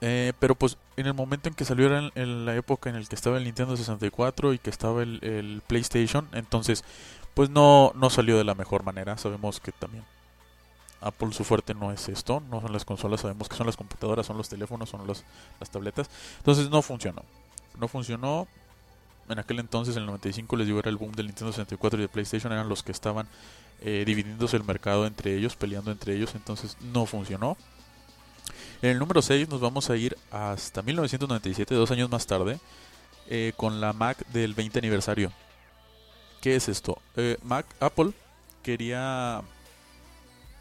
Eh, 0.01 0.33
pero 0.39 0.55
pues 0.55 0.77
en 0.97 1.05
el 1.05 1.13
momento 1.13 1.47
en 1.47 1.53
que 1.53 1.63
salió 1.63 1.85
era 1.85 2.11
en, 2.15 2.45
la 2.45 2.55
época 2.55 2.89
en 2.89 2.95
el 2.95 3.07
que 3.07 3.13
estaba 3.13 3.37
el 3.37 3.43
Nintendo 3.43 3.77
64 3.77 4.53
y 4.53 4.59
que 4.59 4.71
estaba 4.71 5.03
el, 5.03 5.61
PlayStation, 5.67 6.27
entonces 6.33 6.83
pues 7.35 7.51
no, 7.51 7.91
no 7.95 8.09
salió 8.09 8.37
de 8.37 8.43
la 8.43 8.55
mejor 8.55 8.83
manera. 8.83 9.17
Sabemos 9.17 9.59
que 9.59 9.71
también 9.71 10.03
Apple 11.01 11.31
su 11.33 11.43
fuerte 11.43 11.73
no 11.73 11.91
es 11.91 12.09
esto, 12.09 12.41
no 12.49 12.61
son 12.61 12.73
las 12.73 12.83
consolas, 12.83 13.21
sabemos 13.21 13.47
que 13.47 13.55
son 13.55 13.67
las 13.67 13.77
computadoras, 13.77 14.25
son 14.25 14.37
los 14.37 14.49
teléfonos, 14.49 14.89
son 14.89 15.07
las 15.07 15.69
tabletas. 15.69 16.09
Entonces 16.37 16.69
no 16.69 16.81
funcionó. 16.81 17.23
No 17.79 17.87
funcionó. 17.87 18.47
En 19.29 19.39
aquel 19.39 19.59
entonces, 19.59 19.95
en 19.95 20.01
el 20.01 20.07
95, 20.07 20.57
les 20.57 20.67
digo, 20.67 20.79
era 20.79 20.89
el 20.89 20.97
boom 20.97 21.13
del 21.13 21.27
Nintendo 21.27 21.53
64 21.53 21.99
y 21.99 22.01
de 22.01 22.09
PlayStation, 22.09 22.51
eran 22.51 22.67
los 22.67 22.83
que 22.83 22.91
estaban 22.91 23.27
eh, 23.81 24.03
dividiéndose 24.05 24.57
el 24.57 24.63
mercado 24.63 25.07
entre 25.07 25.35
ellos, 25.35 25.55
peleando 25.55 25.91
entre 25.91 26.15
ellos, 26.15 26.35
entonces 26.35 26.75
no 26.81 27.05
funcionó. 27.05 27.55
En 28.81 28.89
el 28.89 28.99
número 28.99 29.21
6 29.21 29.47
nos 29.49 29.61
vamos 29.61 29.89
a 29.89 29.95
ir 29.95 30.17
hasta 30.31 30.81
1997, 30.81 31.75
dos 31.75 31.91
años 31.91 32.09
más 32.09 32.25
tarde, 32.25 32.59
eh, 33.29 33.53
con 33.55 33.79
la 33.79 33.93
Mac 33.93 34.25
del 34.27 34.53
20 34.53 34.79
aniversario. 34.79 35.31
¿Qué 36.41 36.55
es 36.55 36.67
esto? 36.67 36.99
Eh, 37.15 37.37
Mac, 37.43 37.65
Apple 37.79 38.11
quería 38.63 39.41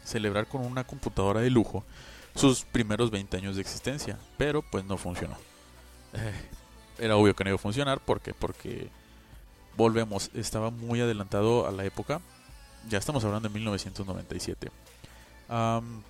celebrar 0.03 0.47
con 0.47 0.61
una 0.61 0.83
computadora 0.83 1.41
de 1.41 1.49
lujo 1.49 1.83
sus 2.35 2.63
primeros 2.63 3.11
20 3.11 3.37
años 3.37 3.55
de 3.55 3.61
existencia, 3.61 4.17
pero 4.37 4.61
pues 4.61 4.85
no 4.85 4.97
funcionó. 4.97 5.35
Eh, 6.13 6.33
era 6.99 7.17
obvio 7.17 7.35
que 7.35 7.43
no 7.43 7.49
iba 7.49 7.55
a 7.55 7.59
funcionar, 7.59 7.99
¿por 7.99 8.21
qué? 8.21 8.33
Porque 8.33 8.89
volvemos, 9.75 10.29
estaba 10.33 10.69
muy 10.69 11.01
adelantado 11.01 11.67
a 11.67 11.71
la 11.71 11.85
época, 11.85 12.21
ya 12.89 12.97
estamos 12.97 13.23
hablando 13.25 13.49
de 13.49 13.53
1997. 13.55 14.71
Am, 15.49 16.03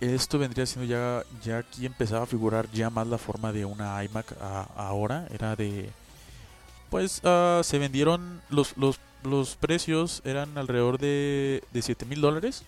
esto 0.00 0.38
vendría 0.38 0.66
siendo 0.66 0.90
ya, 0.90 1.24
ya 1.42 1.58
aquí 1.58 1.86
empezaba 1.86 2.24
a 2.24 2.26
figurar 2.26 2.70
ya 2.72 2.90
más 2.90 3.06
la 3.06 3.18
forma 3.18 3.52
de 3.52 3.64
una 3.64 4.02
iMac 4.04 4.34
ahora, 4.76 5.26
era 5.30 5.56
de, 5.56 5.90
pues 6.90 7.20
ah, 7.24 7.60
se 7.64 7.78
vendieron 7.78 8.42
los, 8.50 8.76
los, 8.76 9.00
los 9.22 9.56
precios 9.56 10.22
eran 10.24 10.56
alrededor 10.58 10.98
de, 10.98 11.62
de 11.72 11.82
7 11.82 12.06
mil 12.06 12.20
dólares. 12.20 12.64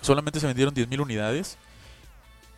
Solamente 0.00 0.40
se 0.40 0.46
vendieron 0.46 0.74
10.000 0.74 1.00
unidades. 1.00 1.58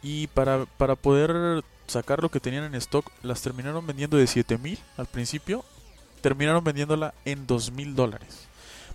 Y 0.02 0.28
para, 0.28 0.66
para 0.78 0.94
poder 0.94 1.64
sacar 1.86 2.22
lo 2.22 2.30
que 2.30 2.40
tenían 2.40 2.64
en 2.64 2.74
stock 2.76 3.10
las 3.22 3.42
terminaron 3.42 3.86
vendiendo 3.86 4.16
de 4.16 4.24
7.000 4.24 4.78
al 4.96 5.06
principio 5.06 5.64
terminaron 6.22 6.64
vendiéndola 6.64 7.12
en 7.24 7.46
2.000 7.46 7.94
dólares. 7.94 8.46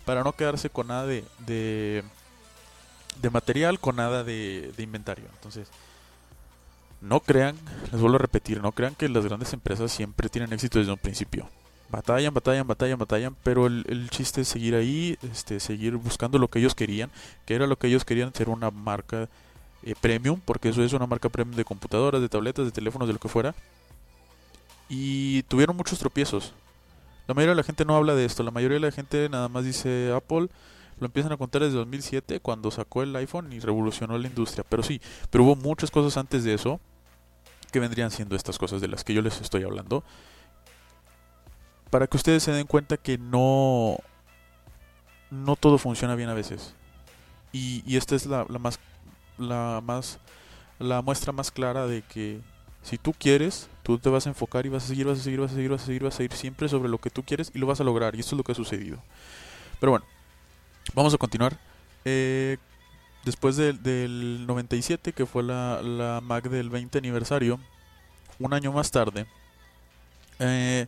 Para 0.05 0.23
no 0.23 0.31
quedarse 0.31 0.69
con 0.69 0.87
nada 0.87 1.05
de, 1.05 1.25
de, 1.45 2.03
de 3.21 3.29
material 3.29 3.79
con 3.79 3.97
nada 3.97 4.23
de, 4.23 4.71
de 4.75 4.83
inventario 4.83 5.25
entonces 5.35 5.67
no 7.01 7.19
crean 7.19 7.55
les 7.91 8.01
vuelvo 8.01 8.15
a 8.15 8.19
repetir 8.19 8.61
no 8.61 8.71
crean 8.71 8.95
que 8.95 9.09
las 9.09 9.25
grandes 9.25 9.53
empresas 9.53 9.91
siempre 9.91 10.29
tienen 10.29 10.53
éxito 10.53 10.79
desde 10.79 10.91
un 10.91 10.97
principio 10.97 11.49
batallan, 11.89 12.33
batallan, 12.33 12.67
batallan, 12.67 12.99
batallan, 12.99 13.35
pero 13.43 13.67
el, 13.67 13.85
el 13.87 14.09
chiste 14.09 14.41
es 14.41 14.47
seguir 14.47 14.75
ahí, 14.75 15.17
este, 15.31 15.59
seguir 15.59 15.95
buscando 15.95 16.37
lo 16.37 16.49
que 16.49 16.59
ellos 16.59 16.75
querían, 16.75 17.09
que 17.45 17.55
era 17.55 17.67
lo 17.67 17.77
que 17.77 17.87
ellos 17.87 18.05
querían 18.05 18.33
ser 18.33 18.49
una 18.49 18.71
marca 18.71 19.29
eh, 19.83 19.95
premium, 19.99 20.41
porque 20.43 20.69
eso 20.69 20.83
es 20.83 20.93
una 20.93 21.07
marca 21.07 21.29
premium 21.29 21.55
de 21.55 21.65
computadoras, 21.65 22.21
de 22.21 22.29
tabletas, 22.29 22.65
de 22.65 22.71
teléfonos, 22.71 23.07
de 23.07 23.13
lo 23.13 23.19
que 23.19 23.29
fuera. 23.29 23.55
Y 24.89 25.43
tuvieron 25.43 25.75
muchos 25.75 25.99
tropiezos. 25.99 26.53
La 27.27 27.33
mayoría 27.33 27.51
de 27.51 27.57
la 27.57 27.63
gente 27.63 27.85
no 27.85 27.95
habla 27.95 28.15
de 28.15 28.25
esto, 28.25 28.43
la 28.43 28.51
mayoría 28.51 28.75
de 28.75 28.85
la 28.87 28.91
gente 28.91 29.27
nada 29.29 29.49
más 29.49 29.65
dice 29.65 30.13
Apple, 30.15 30.47
lo 30.99 31.05
empiezan 31.05 31.31
a 31.31 31.37
contar 31.37 31.61
desde 31.61 31.77
2007 31.77 32.39
cuando 32.39 32.71
sacó 32.71 33.03
el 33.03 33.15
iPhone 33.15 33.53
y 33.53 33.59
revolucionó 33.59 34.17
la 34.17 34.27
industria, 34.27 34.65
pero 34.67 34.83
sí, 34.83 35.01
pero 35.29 35.43
hubo 35.43 35.55
muchas 35.55 35.91
cosas 35.91 36.17
antes 36.17 36.43
de 36.43 36.53
eso 36.53 36.79
que 37.71 37.79
vendrían 37.79 38.11
siendo 38.11 38.35
estas 38.35 38.57
cosas 38.57 38.81
de 38.81 38.87
las 38.87 39.03
que 39.03 39.13
yo 39.13 39.21
les 39.21 39.39
estoy 39.41 39.63
hablando. 39.63 40.03
Para 41.89 42.07
que 42.07 42.17
ustedes 42.17 42.43
se 42.43 42.51
den 42.51 42.67
cuenta 42.67 42.97
que 42.97 43.17
no 43.17 43.97
no 45.29 45.55
todo 45.55 45.77
funciona 45.77 46.15
bien 46.15 46.29
a 46.29 46.33
veces. 46.33 46.73
Y, 47.51 47.83
y 47.85 47.97
esta 47.97 48.15
es 48.15 48.25
la, 48.25 48.45
la 48.49 48.59
más 48.59 48.79
la 49.37 49.81
más 49.83 50.19
la 50.79 51.01
muestra 51.01 51.31
más 51.31 51.51
clara 51.51 51.87
de 51.87 52.01
que 52.01 52.41
si 52.81 52.97
tú 52.97 53.13
quieres 53.13 53.69
tú 53.83 53.99
te 53.99 54.09
vas 54.09 54.25
a 54.25 54.29
enfocar 54.29 54.65
y 54.65 54.69
vas 54.69 54.85
a 54.85 54.87
seguir 54.87 55.07
vas 55.07 55.19
a 55.19 55.23
seguir 55.23 55.39
vas 55.39 55.51
a 55.51 55.55
seguir 55.55 55.71
vas 55.71 55.83
a 55.83 55.85
seguir 55.85 56.03
vas 56.03 56.19
a 56.19 56.23
ir 56.23 56.33
siempre 56.33 56.69
sobre 56.69 56.89
lo 56.89 56.97
que 56.97 57.09
tú 57.09 57.23
quieres 57.23 57.51
y 57.53 57.59
lo 57.59 57.67
vas 57.67 57.79
a 57.81 57.83
lograr. 57.83 58.15
Y 58.15 58.21
esto 58.21 58.35
es 58.35 58.37
lo 58.37 58.43
que 58.43 58.53
ha 58.53 58.55
sucedido. 58.55 58.97
Pero 59.79 59.91
bueno 59.91 60.16
vamos 60.93 61.13
a 61.13 61.17
continuar 61.17 61.57
Eh, 62.05 62.57
después 63.25 63.57
del- 63.57 63.81
del 63.83 64.45
97 64.47 65.11
que 65.13 65.25
fue 65.25 65.43
la, 65.43 65.81
la 65.81 66.21
Mac 66.21 66.45
del 66.49 66.69
20 66.69 66.97
aniversario 66.99 67.59
un 68.39 68.53
año 68.53 68.71
más 68.71 68.91
tarde 68.91 69.25
eh, 70.39 70.87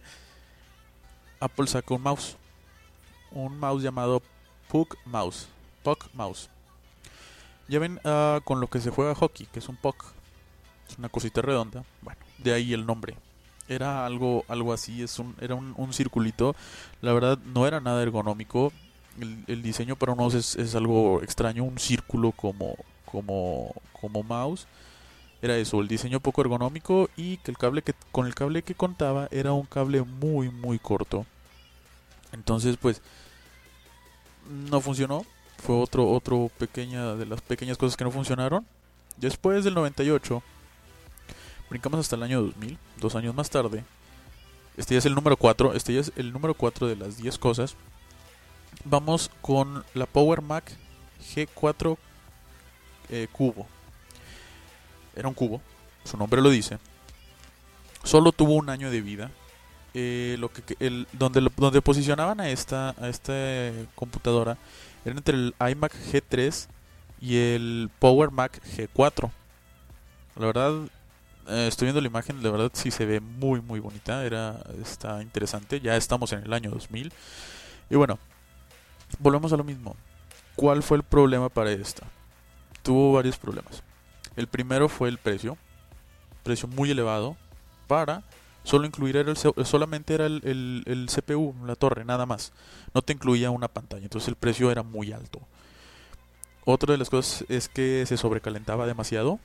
Apple 1.40 1.68
sacó 1.68 1.96
un 1.96 2.04
mouse. 2.04 2.36
Un 3.32 3.58
mouse 3.60 3.82
llamado 3.82 4.22
Puck 4.68 4.96
Mouse. 5.06 5.48
Puck 5.84 6.08
Mouse. 6.14 6.50
Ya 7.68 7.80
ven 7.80 8.00
ah, 8.04 8.42
con 8.44 8.60
lo 8.60 8.68
que 8.68 8.80
se 8.82 8.90
juega 8.92 9.16
hockey, 9.16 9.46
que 9.48 9.60
es 9.60 9.70
un 9.70 9.76
puck. 9.78 10.04
Es 10.90 10.98
una 10.98 11.10
cosita 11.10 11.42
redonda. 11.42 11.84
Bueno, 12.02 12.20
de 12.40 12.54
ahí 12.54 12.74
el 12.74 12.86
nombre. 12.86 13.16
Era 13.70 14.06
algo, 14.06 14.44
algo 14.50 14.74
así, 14.74 15.02
es 15.02 15.18
un, 15.18 15.36
era 15.40 15.56
un, 15.56 15.74
un 15.78 15.94
circulito. 15.94 16.56
La 17.02 17.14
verdad 17.14 17.38
no 17.46 17.66
era 17.66 17.80
nada 17.80 18.04
ergonómico. 18.04 18.74
El, 19.48 19.62
diseño 19.62 19.96
para 19.96 20.14
un 20.14 20.20
mouse 20.20 20.36
es, 20.36 20.56
es 20.56 20.76
algo 20.76 21.22
extraño, 21.22 21.64
un 21.64 21.78
círculo 21.78 22.32
como, 22.32 22.76
como, 23.06 23.74
como 24.00 24.24
mouse. 24.24 24.68
Era 25.42 25.58
eso, 25.58 25.80
el 25.80 25.88
diseño 25.88 26.20
poco 26.20 26.42
ergonómico 26.42 27.10
y 27.16 27.38
que 27.38 27.52
el 27.52 27.58
cable 27.58 27.82
que 27.82 27.94
con 28.12 28.28
el 28.28 28.36
cable 28.36 28.62
que 28.62 28.76
contaba 28.76 29.30
era 29.32 29.54
un 29.54 29.66
cable 29.66 30.02
muy 30.02 30.50
muy 30.50 30.80
corto. 30.80 31.26
Entonces, 32.34 32.78
pues 32.78 33.02
no 34.50 34.82
funcionó. 34.82 35.26
Fue 35.58 35.76
otro 35.76 36.10
otro 36.10 36.50
pequeña 36.58 37.16
de 37.16 37.26
las 37.26 37.42
pequeñas 37.42 37.78
cosas 37.78 37.96
que 37.96 38.04
no 38.04 38.12
funcionaron. 38.12 38.66
Después 39.18 39.64
del 39.64 39.76
98 39.76 40.44
brincamos 41.70 42.00
hasta 42.00 42.16
el 42.16 42.24
año 42.24 42.42
2000, 42.42 42.78
dos 43.00 43.16
años 43.16 43.36
más 43.36 43.50
tarde. 43.50 43.84
Este 44.78 44.96
ya 44.96 45.00
es 45.00 45.06
el 45.06 45.16
número 45.16 45.38
4, 45.38 45.74
este 45.74 45.94
ya 45.94 46.00
es 46.02 46.12
el 46.16 46.32
número 46.32 46.54
4 46.54 46.88
de 46.88 46.96
las 46.96 47.18
10 47.18 47.38
cosas. 47.38 47.76
Vamos 48.86 49.30
con 49.42 49.84
la 49.94 50.06
Power 50.06 50.42
Mac 50.42 50.72
G4 51.36 51.98
eh, 53.10 53.28
Cubo. 53.32 53.68
Era 55.16 55.28
un 55.28 55.34
cubo, 55.34 55.62
su 56.04 56.18
nombre 56.18 56.42
lo 56.42 56.50
dice. 56.50 56.78
Solo 58.04 58.32
tuvo 58.32 58.54
un 58.54 58.70
año 58.70 58.90
de 58.90 59.02
vida. 59.02 59.32
Eh, 59.94 60.38
lo 60.40 60.52
que, 60.52 60.76
el, 60.80 61.08
donde, 61.14 61.46
donde 61.58 61.82
posicionaban 61.82 62.40
a 62.40 62.50
esta, 62.50 62.96
a 63.02 63.10
esta 63.10 63.34
computadora 63.96 64.58
era 65.04 65.16
entre 65.16 65.36
el 65.36 65.56
iMac 65.60 65.94
G3 66.12 66.68
y 67.20 67.38
el 67.38 67.90
Power 68.00 68.32
Mac 68.32 68.62
G4. 68.78 69.32
La 70.38 70.46
verdad, 70.46 70.74
eh, 71.48 71.68
estoy 71.68 71.88
viendo 71.88 72.02
la 72.02 72.08
imagen, 72.08 72.42
la 72.44 72.52
verdad 72.52 72.72
sí 72.74 72.92
se 72.92 73.06
ve 73.06 73.20
muy 73.20 73.62
muy 73.62 73.80
bonita, 73.80 74.24
era 74.24 74.62
está 74.82 75.22
interesante. 75.22 75.82
Ya 75.82 75.98
estamos 75.98 76.32
en 76.34 76.44
el 76.44 76.54
año 76.54 76.70
2000. 76.70 77.12
Y 77.90 77.96
bueno, 77.96 78.20
volvemos 79.20 79.52
a 79.54 79.58
lo 79.58 79.64
mismo. 79.64 79.96
¿Cuál 80.56 80.84
fue 80.84 80.98
el 80.98 81.04
problema 81.04 81.50
para 81.50 81.72
esta? 81.72 82.08
Tuvo 82.84 83.14
varios 83.14 83.38
problemas. 83.38 83.84
El 84.36 84.48
primero 84.48 84.90
fue 84.90 85.10
el 85.10 85.18
precio, 85.18 85.58
precio 86.44 86.68
muy 86.68 86.92
elevado 86.92 87.38
para 87.88 88.24
solo 88.64 88.86
incluir 88.86 89.18
era 89.18 89.32
el 89.32 89.38
solamente 89.66 90.14
era 90.14 90.26
el, 90.26 90.42
el- 90.46 90.84
el 90.86 91.10
CPU, 91.10 91.56
la 91.66 91.76
torre, 91.76 92.06
nada 92.06 92.26
más. 92.26 92.52
No 92.94 93.02
te 93.02 93.14
incluía 93.14 93.52
una 93.52 93.68
pantalla, 93.68 94.04
entonces 94.04 94.28
el 94.30 94.36
precio 94.36 94.72
era 94.72 94.84
muy 94.84 95.12
alto. 95.12 95.42
Otra 96.66 96.92
de 96.94 96.98
las 96.98 97.10
cosas 97.10 97.44
es 97.50 97.68
que 97.68 98.06
se 98.06 98.16
sobrecalentaba 98.18 98.86
demasiado. 98.86 99.40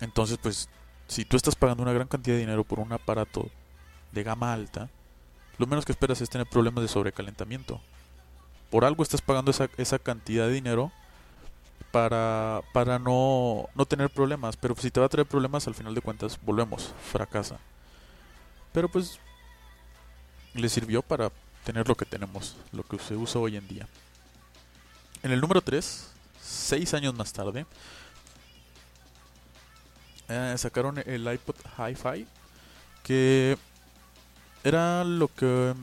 Entonces, 0.00 0.38
pues, 0.40 0.68
si 1.08 1.24
tú 1.24 1.36
estás 1.36 1.56
pagando 1.56 1.82
una 1.82 1.92
gran 1.92 2.08
cantidad 2.08 2.36
de 2.36 2.40
dinero 2.40 2.64
por 2.64 2.78
un 2.80 2.92
aparato 2.92 3.50
de 4.12 4.22
gama 4.22 4.52
alta, 4.52 4.88
lo 5.58 5.66
menos 5.66 5.84
que 5.84 5.92
esperas 5.92 6.20
es 6.20 6.30
tener 6.30 6.46
problemas 6.48 6.82
de 6.82 6.88
sobrecalentamiento. 6.88 7.80
Por 8.70 8.84
algo 8.84 9.02
estás 9.02 9.22
pagando 9.22 9.50
esa, 9.50 9.68
esa 9.76 9.98
cantidad 9.98 10.46
de 10.46 10.52
dinero 10.52 10.92
para, 11.90 12.60
para 12.72 12.98
no, 12.98 13.68
no 13.74 13.86
tener 13.86 14.10
problemas. 14.10 14.56
Pero 14.56 14.74
si 14.76 14.90
te 14.90 15.00
va 15.00 15.06
a 15.06 15.08
traer 15.08 15.26
problemas, 15.26 15.66
al 15.66 15.74
final 15.74 15.94
de 15.94 16.00
cuentas, 16.00 16.38
volvemos, 16.42 16.92
fracasa. 17.10 17.58
Pero 18.72 18.88
pues 18.88 19.18
le 20.54 20.68
sirvió 20.68 21.02
para 21.02 21.30
tener 21.64 21.88
lo 21.88 21.94
que 21.94 22.04
tenemos, 22.04 22.56
lo 22.72 22.82
que 22.82 22.98
se 22.98 23.16
usa 23.16 23.40
hoy 23.40 23.56
en 23.56 23.68
día. 23.68 23.86
En 25.22 25.32
el 25.32 25.40
número 25.40 25.60
3, 25.60 26.10
seis 26.40 26.94
años 26.94 27.14
más 27.14 27.32
tarde, 27.32 27.66
eh, 30.28 30.54
sacaron 30.56 30.98
el 30.98 31.32
iPod 31.32 31.56
Hi-Fi, 31.78 32.26
que 33.02 33.56
era 34.64 35.04
lo 35.04 35.28
que... 35.28 35.74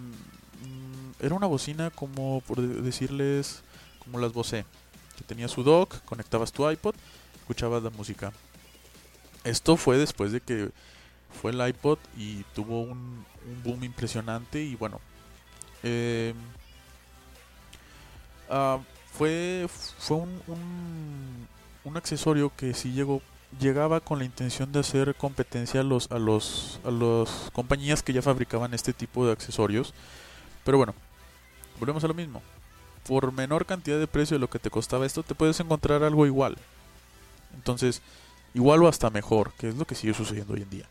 era 1.19 1.36
una 1.36 1.48
bocina 1.48 1.89
como, 1.89 2.41
por 2.41 2.62
de- 2.62 2.81
decirles, 2.81 3.62
como 4.00 4.19
las 4.19 4.34
Bose 4.34 4.65
que 5.17 5.24
tenía 5.24 5.48
su 5.48 5.63
dock, 5.63 6.01
conectabas 6.05 6.51
tu 6.51 6.69
iPod, 6.69 6.95
escuchabas 7.39 7.81
la 7.84 7.89
música. 7.89 8.34
Esto 9.43 9.77
fue 9.77 9.98
después 9.98 10.31
de 10.31 10.41
que 10.41 10.72
fue 11.41 11.51
el 11.51 11.67
iPod 11.67 12.00
y 12.17 12.43
tuvo 12.55 12.81
un, 12.81 13.25
boom 13.63 13.84
impresionante 13.84 14.63
y 14.63 14.75
bueno, 14.75 15.00
eh, 15.84 16.34
ah, 18.50 18.79
fue, 19.12 19.67
fue 20.00 20.17
un, 20.17 20.41
un, 21.84 21.98
accesorio 21.98 22.51
que 22.55 22.74
sí 22.74 22.91
llegó 22.91 23.22
llegaba 23.60 24.00
con 24.01 24.19
la 24.19 24.25
intención 24.25 24.72
de 24.72 24.79
hacer 24.79 25.15
competencia 25.15 25.81
a 25.81 25.84
los 25.84 26.12
a 26.12 26.19
los 26.19 26.79
a 26.84 26.91
las 26.91 27.51
compañías 27.53 28.03
que 28.03 28.12
ya 28.12 28.22
fabricaban 28.22 28.74
este 28.74 28.91
tipo 28.91 29.25
de 29.25 29.31
accesorios 29.31 29.93
pero 30.65 30.77
bueno 30.77 30.93
volvemos 31.79 32.03
a 32.03 32.08
lo 32.08 32.13
mismo. 32.13 32.41
Por 33.08 33.32
menor 33.32 33.65
cantidad 33.65 34.00
de 34.00 34.08
precio 34.08 34.36
de 34.36 34.39
lo 34.39 34.50
que 34.50 34.60
te 34.60 34.70
costaba 34.70 35.05
esto 35.05 35.24
te 35.24 35.36
puedes 35.36 35.60
encontrar 35.60 36.03
algo 36.03 36.25
igual. 36.25 36.58
Entonces 37.55 38.01
igual 38.53 38.84
o 38.84 38.88
hasta 38.88 39.10
mejor 39.10 39.51
que 39.53 39.70
es 39.70 39.75
lo 39.75 39.86
que 39.86 39.96
sigue 39.96 40.13
sucediendo 40.13 40.53
hoy 40.53 40.62
en 40.62 40.70
día. 40.70 40.86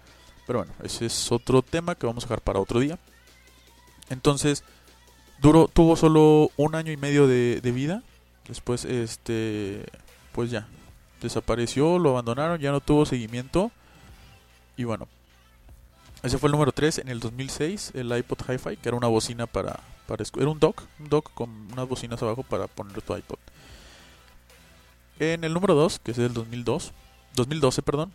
Pero 0.47 0.61
bueno 0.61 0.73
ese 0.83 1.07
es 1.07 1.33
otro 1.33 1.63
tema 1.63 1.95
que 1.95 2.07
vamos 2.07 2.25
a 2.25 2.27
dejar 2.27 2.41
para 2.41 2.61
otro 2.61 2.81
día. 2.81 2.99
Entonces 4.11 4.65
duró 5.41 5.69
tuvo 5.69 5.97
solo 5.97 6.51
un 6.57 6.75
año 6.75 6.93
y 6.93 6.97
medio 6.97 7.27
de, 7.27 7.61
de 7.61 7.73
vida. 7.73 8.03
Después 8.47 8.85
este 8.85 9.85
pues 10.33 10.51
ya 10.51 10.69
desapareció, 11.21 11.99
lo 11.99 12.11
abandonaron, 12.11 12.61
ya 12.61 12.71
no 12.71 12.81
tuvo 12.81 13.07
seguimiento. 13.07 13.71
Y 14.77 14.85
bueno, 14.85 15.09
ese 16.23 16.39
fue 16.39 16.49
el 16.49 16.53
número 16.53 16.73
3 16.73 16.99
en 16.99 17.09
el 17.09 17.21
2006, 17.21 17.93
el 17.95 18.17
iPod 18.17 18.39
Hi-Fi, 18.49 18.77
que 18.77 18.89
era 18.89 18.97
una 18.97 19.09
bocina 19.09 19.47
para, 19.47 19.81
era 20.09 20.49
un 20.49 20.59
dock, 20.59 20.83
un 21.01 21.09
dock 21.09 21.33
con 21.35 21.51
unas 21.73 21.89
bocinas 21.89 22.23
abajo 22.23 22.43
para 22.43 22.67
poner 22.67 23.01
tu 23.03 23.17
iPod. 23.17 23.39
En 25.19 25.45
el 25.45 25.55
número 25.55 25.75
2, 25.75 26.01
que 26.01 26.13
es 26.13 26.19
el 26.19 26.35
2002, 26.35 26.93
2012, 27.35 27.83
perdón, 27.83 28.13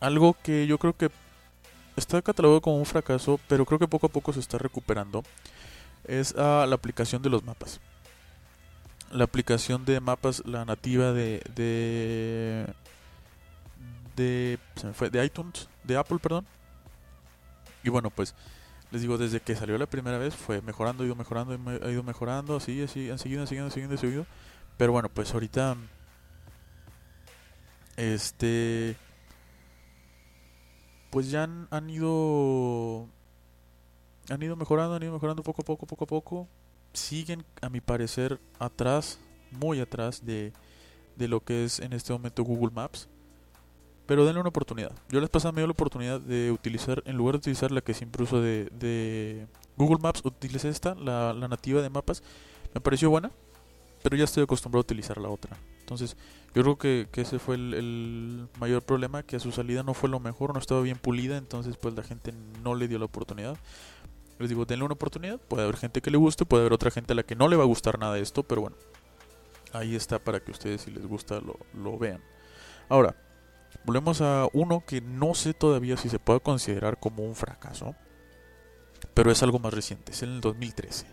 algo 0.00 0.36
que 0.42 0.66
yo 0.66 0.78
creo 0.78 0.96
que 0.96 1.10
está 1.96 2.22
catalogado 2.22 2.60
como 2.60 2.76
un 2.76 2.86
fracaso, 2.86 3.40
pero 3.48 3.64
creo 3.64 3.78
que 3.78 3.88
poco 3.88 4.06
a 4.06 4.10
poco 4.10 4.32
se 4.32 4.40
está 4.40 4.58
recuperando, 4.58 5.22
es 6.04 6.32
uh, 6.32 6.66
la 6.66 6.74
aplicación 6.74 7.22
de 7.22 7.30
los 7.30 7.42
mapas 7.44 7.80
la 9.10 9.24
aplicación 9.24 9.84
de 9.84 10.00
mapas, 10.00 10.42
la 10.46 10.64
nativa 10.64 11.12
de 11.12 11.42
de 11.54 12.66
de, 14.16 14.58
se 14.74 14.88
me 14.88 14.92
fue, 14.94 15.10
de 15.10 15.24
iTunes, 15.24 15.68
de 15.84 15.96
Apple, 15.96 16.18
perdón. 16.18 16.44
Y 17.84 17.88
bueno, 17.88 18.10
pues 18.10 18.34
les 18.90 19.02
digo, 19.02 19.18
desde 19.18 19.40
que 19.40 19.54
salió 19.54 19.76
la 19.78 19.86
primera 19.86 20.18
vez 20.18 20.34
fue 20.34 20.62
mejorando, 20.62 21.02
ha 21.02 21.06
ido 21.06 21.14
mejorando, 21.14 21.52
ha 21.84 21.90
ido 21.90 22.02
mejorando, 22.02 22.56
así, 22.56 22.82
así, 22.82 23.10
han 23.10 23.18
seguido, 23.18 23.42
han 23.42 23.46
seguido, 23.46 23.66
han 23.66 23.70
seguido, 23.70 23.92
han 23.92 23.98
seguido. 23.98 24.26
Pero 24.76 24.92
bueno, 24.92 25.08
pues 25.08 25.32
ahorita 25.34 25.76
este 27.96 28.96
pues 31.10 31.30
ya 31.30 31.44
han, 31.44 31.66
han 31.70 31.90
ido 31.90 33.08
han 34.30 34.42
ido 34.42 34.56
mejorando, 34.56 34.94
han 34.94 35.02
ido 35.02 35.12
mejorando 35.12 35.42
poco 35.42 35.62
a 35.62 35.64
poco, 35.64 35.86
poco 35.86 36.04
a 36.04 36.06
poco 36.06 36.48
siguen, 36.92 37.44
a 37.60 37.68
mi 37.68 37.80
parecer, 37.80 38.40
atrás, 38.58 39.18
muy 39.50 39.80
atrás 39.80 40.24
de, 40.24 40.52
de 41.16 41.28
lo 41.28 41.40
que 41.40 41.64
es 41.64 41.80
en 41.80 41.92
este 41.92 42.12
momento 42.12 42.42
Google 42.42 42.72
Maps. 42.74 43.08
Pero 44.08 44.24
denle 44.24 44.40
una 44.40 44.48
oportunidad. 44.48 44.90
Yo 45.10 45.20
les 45.20 45.28
pasé 45.28 45.48
a 45.48 45.52
mí 45.52 45.60
la 45.60 45.68
oportunidad 45.68 46.18
de 46.18 46.50
utilizar, 46.50 47.02
en 47.04 47.14
lugar 47.14 47.34
de 47.34 47.38
utilizar 47.40 47.70
la 47.70 47.82
que 47.82 47.92
siempre 47.92 48.22
uso 48.22 48.40
de, 48.40 49.46
Google 49.76 49.98
Maps, 50.00 50.22
utilicé 50.24 50.70
esta, 50.70 50.94
la, 50.94 51.34
nativa 51.34 51.82
de 51.82 51.90
mapas. 51.90 52.22
Me 52.72 52.80
pareció 52.80 53.10
buena, 53.10 53.30
pero 54.02 54.16
ya 54.16 54.24
estoy 54.24 54.44
acostumbrado 54.44 54.80
a 54.80 54.86
utilizar 54.86 55.18
la 55.18 55.28
otra. 55.28 55.58
Entonces, 55.80 56.16
yo 56.54 56.62
creo 56.62 56.78
que, 56.78 57.08
que 57.12 57.20
ese 57.20 57.38
fue 57.38 57.56
el, 57.56 57.74
el, 57.74 58.48
mayor 58.58 58.82
problema, 58.82 59.24
que 59.24 59.36
a 59.36 59.40
su 59.40 59.52
salida 59.52 59.82
no 59.82 59.92
fue 59.92 60.08
lo 60.08 60.20
mejor, 60.20 60.54
no 60.54 60.58
estaba 60.58 60.80
bien 60.80 60.96
pulida, 60.96 61.36
entonces 61.36 61.76
pues 61.76 61.94
la 61.94 62.02
gente 62.02 62.32
no 62.64 62.74
le 62.74 62.88
dio 62.88 62.98
la 62.98 63.04
oportunidad. 63.04 63.58
Les 64.38 64.48
digo, 64.48 64.64
denle 64.64 64.86
una 64.86 64.94
oportunidad. 64.94 65.38
Puede 65.38 65.64
haber 65.64 65.76
gente 65.76 66.00
que 66.00 66.10
le 66.10 66.16
guste, 66.16 66.46
puede 66.46 66.62
haber 66.62 66.72
otra 66.72 66.90
gente 66.90 67.12
a 67.12 67.16
la 67.16 67.24
que 67.24 67.36
no 67.36 67.46
le 67.46 67.56
va 67.56 67.64
a 67.64 67.66
gustar 67.66 67.98
nada 67.98 68.18
esto, 68.18 68.42
pero 68.42 68.62
bueno, 68.62 68.76
ahí 69.74 69.94
está 69.94 70.18
para 70.18 70.40
que 70.40 70.50
ustedes, 70.50 70.80
si 70.80 70.92
les 70.92 71.06
gusta, 71.06 71.42
lo, 71.42 71.58
lo 71.74 71.98
vean. 71.98 72.22
Ahora, 72.88 73.14
volvemos 73.88 74.20
a 74.20 74.46
uno 74.52 74.84
que 74.86 75.00
no 75.00 75.32
sé 75.32 75.54
todavía 75.54 75.96
si 75.96 76.10
se 76.10 76.18
puede 76.18 76.40
considerar 76.40 77.00
como 77.00 77.22
un 77.22 77.34
fracaso, 77.34 77.94
pero 79.14 79.30
es 79.30 79.42
algo 79.42 79.58
más 79.60 79.72
reciente, 79.72 80.12
es 80.12 80.22
en 80.22 80.28
el 80.28 80.40
2013, 80.42 81.06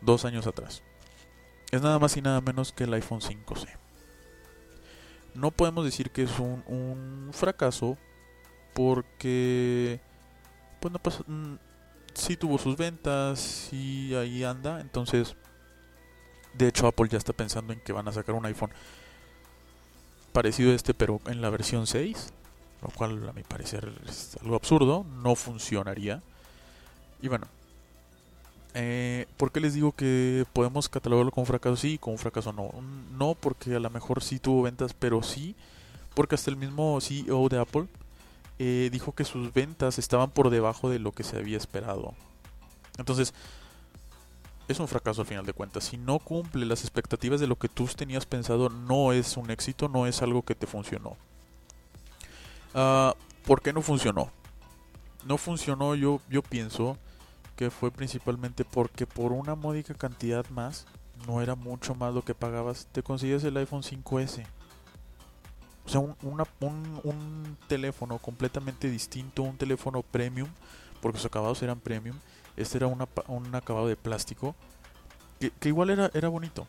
dos 0.00 0.24
años 0.24 0.48
atrás. 0.48 0.82
Es 1.70 1.80
nada 1.80 2.00
más 2.00 2.16
y 2.16 2.20
nada 2.20 2.40
menos 2.40 2.72
que 2.72 2.82
el 2.82 2.94
iPhone 2.94 3.20
5C. 3.20 3.68
No 5.34 5.52
podemos 5.52 5.84
decir 5.84 6.10
que 6.10 6.24
es 6.24 6.40
un, 6.40 7.30
fracaso 7.32 7.96
porque 8.74 10.00
pues 10.80 10.90
no 10.90 10.98
pasa, 10.98 11.22
sí 12.12 12.36
tuvo 12.36 12.58
sus 12.58 12.76
ventas, 12.76 13.72
y 13.72 14.16
ahí 14.16 14.42
anda. 14.42 14.80
Entonces, 14.80 15.36
de 16.54 16.66
hecho, 16.66 16.88
Apple 16.88 17.08
ya 17.08 17.18
está 17.18 17.32
pensando 17.34 17.72
en 17.72 17.78
que 17.78 17.92
van 17.92 18.08
a 18.08 18.12
sacar 18.12 18.34
un 18.34 18.46
iPhone 18.46 18.72
parecido 20.32 20.72
a 20.72 20.74
este, 20.74 20.94
pero 20.94 21.20
en 21.26 21.40
la 21.40 21.50
versión 21.50 21.86
6. 21.86 22.32
Lo 22.82 22.88
cual, 22.90 23.28
a 23.28 23.32
mi 23.32 23.42
parecer, 23.42 23.92
es 24.08 24.36
algo 24.42 24.54
absurdo. 24.54 25.04
No 25.22 25.34
funcionaría. 25.34 26.22
Y 27.20 27.28
bueno, 27.28 27.46
eh, 28.74 29.26
¿por 29.36 29.50
qué 29.50 29.60
les 29.60 29.74
digo 29.74 29.92
que 29.92 30.44
podemos 30.52 30.88
catalogarlo 30.88 31.32
como 31.32 31.42
un 31.42 31.48
fracaso? 31.48 31.76
Sí, 31.76 31.98
como 31.98 32.14
un 32.14 32.18
fracaso 32.18 32.52
no. 32.52 32.70
No 33.16 33.34
porque 33.34 33.74
a 33.74 33.80
lo 33.80 33.90
mejor 33.90 34.22
sí 34.22 34.38
tuvo 34.38 34.62
ventas, 34.62 34.94
pero 34.94 35.22
sí 35.22 35.56
porque 36.18 36.34
hasta 36.34 36.50
el 36.50 36.56
mismo 36.56 37.00
CEO 37.00 37.48
de 37.48 37.60
Apple 37.60 37.86
eh, 38.58 38.88
dijo 38.90 39.12
que 39.12 39.24
sus 39.24 39.52
ventas 39.52 40.00
estaban 40.00 40.30
por 40.30 40.50
debajo 40.50 40.90
de 40.90 40.98
lo 40.98 41.12
que 41.12 41.22
se 41.22 41.36
había 41.36 41.56
esperado. 41.56 42.12
Entonces, 42.98 43.34
es 44.68 44.78
un 44.80 44.88
fracaso 44.88 45.22
al 45.22 45.26
final 45.26 45.46
de 45.46 45.52
cuentas. 45.52 45.84
Si 45.84 45.96
no 45.96 46.18
cumple 46.18 46.66
las 46.66 46.82
expectativas 46.82 47.40
de 47.40 47.46
lo 47.46 47.56
que 47.56 47.68
tú 47.68 47.86
tenías 47.86 48.26
pensado, 48.26 48.68
no 48.68 49.12
es 49.12 49.36
un 49.36 49.50
éxito, 49.50 49.88
no 49.88 50.06
es 50.06 50.22
algo 50.22 50.42
que 50.42 50.54
te 50.54 50.66
funcionó. 50.66 51.16
Uh, 52.74 53.12
¿Por 53.46 53.62
qué 53.62 53.72
no 53.72 53.82
funcionó? 53.82 54.30
No 55.26 55.38
funcionó, 55.38 55.94
yo, 55.94 56.20
yo 56.28 56.42
pienso 56.42 56.96
que 57.56 57.70
fue 57.70 57.90
principalmente 57.90 58.64
porque 58.64 59.06
por 59.06 59.32
una 59.32 59.54
módica 59.54 59.94
cantidad 59.94 60.48
más, 60.50 60.86
no 61.26 61.42
era 61.42 61.56
mucho 61.56 61.94
más 61.94 62.14
lo 62.14 62.22
que 62.22 62.34
pagabas, 62.34 62.86
te 62.92 63.02
consigues 63.02 63.42
el 63.42 63.56
iPhone 63.56 63.82
5S 63.82 64.46
o 65.88 65.90
sea, 65.90 66.00
un, 66.02 67.56
teléfono 67.66 68.18
completamente 68.18 68.90
distinto, 68.90 69.42
un 69.42 69.56
teléfono 69.56 70.02
premium, 70.02 70.48
porque 71.00 71.16
sus 71.16 71.26
acabados 71.26 71.62
eran 71.62 71.80
premium. 71.80 72.14
Este 72.58 72.78
era 72.78 72.88
una, 72.88 73.08
un 73.28 73.54
acabado 73.54 73.86
de 73.86 73.96
plástico, 73.96 74.54
que, 75.38 75.68
igual 75.68 75.90
era, 75.90 76.10
era 76.12 76.28
bonito. 76.28 76.66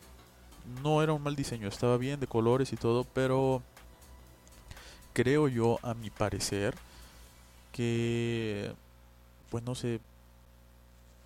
No 0.82 1.02
era 1.02 1.12
un 1.12 1.22
mal 1.22 1.34
diseño, 1.34 1.66
estaba 1.68 1.96
bien 1.96 2.20
de 2.20 2.26
colores 2.26 2.72
y 2.72 2.76
todo, 2.76 3.04
pero 3.04 3.62
creo 5.12 5.48
yo, 5.48 5.78
a 5.82 5.94
mi 5.94 6.10
parecer, 6.10 6.76
que, 7.72 8.72
pues 9.50 9.64
no 9.64 9.74
sé, 9.74 10.00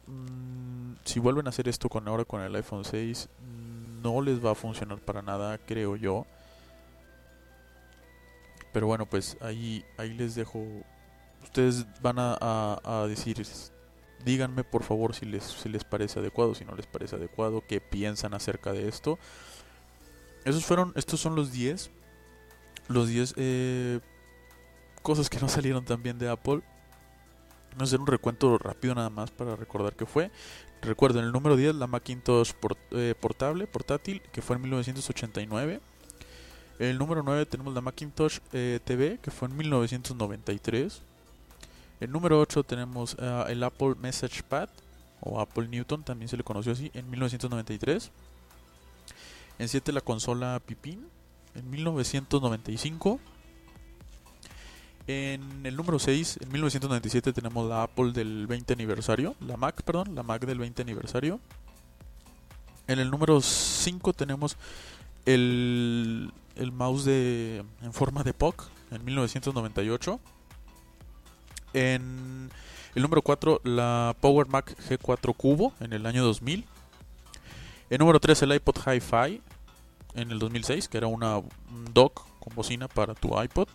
mmm, 0.06 0.94
si 1.04 1.20
vuelven 1.20 1.46
a 1.46 1.50
hacer 1.50 1.68
esto 1.68 1.88
con 1.90 2.08
ahora 2.08 2.24
con 2.24 2.40
el 2.40 2.54
iPhone 2.56 2.84
6, 2.84 3.28
no 4.02 4.22
les 4.22 4.44
va 4.44 4.52
a 4.52 4.54
funcionar 4.54 4.98
para 4.98 5.20
nada, 5.20 5.58
creo 5.58 5.96
yo. 5.96 6.26
Pero 8.72 8.86
bueno, 8.86 9.06
pues 9.06 9.36
ahí, 9.40 9.84
ahí 9.98 10.14
les 10.14 10.34
dejo. 10.34 10.64
Ustedes 11.42 11.86
van 12.00 12.18
a, 12.18 12.80
a, 12.82 13.06
decir, 13.06 13.38
díganme 14.24 14.64
por 14.64 14.82
favor 14.82 15.14
si 15.14 15.26
les, 15.26 15.44
si 15.44 15.68
les 15.68 15.84
parece 15.84 16.18
adecuado, 16.18 16.54
si 16.54 16.64
no 16.64 16.74
les 16.74 16.86
parece 16.86 17.16
adecuado, 17.16 17.62
qué 17.66 17.80
piensan 17.80 18.34
acerca 18.34 18.72
de 18.72 18.88
esto. 18.88 19.18
Esos 20.44 20.64
fueron, 20.64 20.92
estos 20.96 21.20
son 21.20 21.34
los 21.34 21.52
10. 21.52 21.90
Los 22.88 23.08
10 23.08 23.34
eh, 23.36 24.00
cosas 25.02 25.30
que 25.30 25.38
no 25.40 25.48
salieron 25.48 25.84
tan 25.84 26.02
bien 26.02 26.18
de 26.18 26.28
Apple. 26.28 26.62
Vamos 27.72 27.82
a 27.82 27.84
hacer 27.84 28.00
un 28.00 28.06
recuento 28.06 28.56
rápido 28.58 28.94
nada 28.94 29.10
más 29.10 29.30
para 29.30 29.56
recordar 29.56 29.96
qué 29.96 30.06
fue. 30.06 30.30
Recuerden, 30.82 31.24
el 31.24 31.32
número 31.32 31.56
10, 31.56 31.76
la 31.76 31.86
Macintosh 31.86 32.52
eh, 32.90 33.14
portable, 33.18 33.66
portátil, 33.66 34.20
que 34.32 34.42
fue 34.42 34.56
en 34.56 34.62
1989. 34.62 35.80
El 36.78 36.98
número 36.98 37.22
9 37.22 37.46
tenemos 37.46 37.72
la 37.72 37.80
Macintosh 37.80 38.38
eh, 38.52 38.80
TV, 38.84 39.18
que 39.22 39.30
fue 39.30 39.48
en 39.48 39.56
1993. 39.56 41.02
El 42.00 42.10
número 42.10 42.40
8 42.40 42.64
tenemos 42.64 43.14
uh, 43.14 43.46
el 43.48 43.62
Apple 43.62 43.94
Message 44.00 44.42
Pad, 44.42 44.68
o 45.20 45.40
Apple 45.40 45.68
Newton, 45.68 46.02
también 46.02 46.28
se 46.28 46.36
le 46.36 46.44
conoció 46.44 46.72
así, 46.72 46.90
en 46.94 47.08
1993. 47.10 48.10
En 49.58 49.68
7 49.68 49.92
la 49.92 50.00
consola 50.00 50.60
Pipin, 50.64 51.06
en 51.54 51.70
1995. 51.70 53.20
En 55.06 55.66
el 55.66 55.76
número 55.76 55.98
6, 55.98 56.38
en 56.42 56.50
1997, 56.50 57.32
tenemos 57.32 57.68
la 57.68 57.82
Apple 57.82 58.12
del 58.12 58.46
20 58.46 58.72
aniversario, 58.72 59.34
la 59.40 59.56
Mac, 59.56 59.82
perdón, 59.82 60.14
la 60.14 60.22
Mac 60.22 60.44
del 60.46 60.58
20 60.58 60.82
aniversario. 60.82 61.40
En 62.86 62.98
el 62.98 63.10
número 63.10 63.40
5 63.40 64.12
tenemos 64.14 64.56
el, 65.26 66.32
el 66.56 66.72
mouse 66.72 67.04
de, 67.04 67.64
en 67.82 67.92
forma 67.92 68.22
de 68.24 68.32
POC, 68.32 68.66
en 68.90 69.04
1998. 69.04 70.20
En 71.74 72.50
el 72.94 73.02
número 73.02 73.20
4, 73.22 73.60
la 73.64 74.16
Power 74.20 74.46
Mac 74.46 74.74
G4 74.88 75.34
Cubo 75.36 75.72
en 75.80 75.92
el 75.92 76.06
año 76.06 76.24
2000. 76.24 76.64
El 77.90 77.98
número 77.98 78.20
3, 78.20 78.42
el 78.42 78.54
iPod 78.54 78.76
Hi-Fi 78.86 79.42
en 80.14 80.30
el 80.30 80.38
2006, 80.38 80.88
que 80.88 80.98
era 80.98 81.06
una 81.06 81.38
un 81.38 81.92
dock 81.92 82.26
con 82.38 82.54
bocina 82.54 82.88
para 82.88 83.14
tu 83.14 83.40
iPod. 83.40 83.68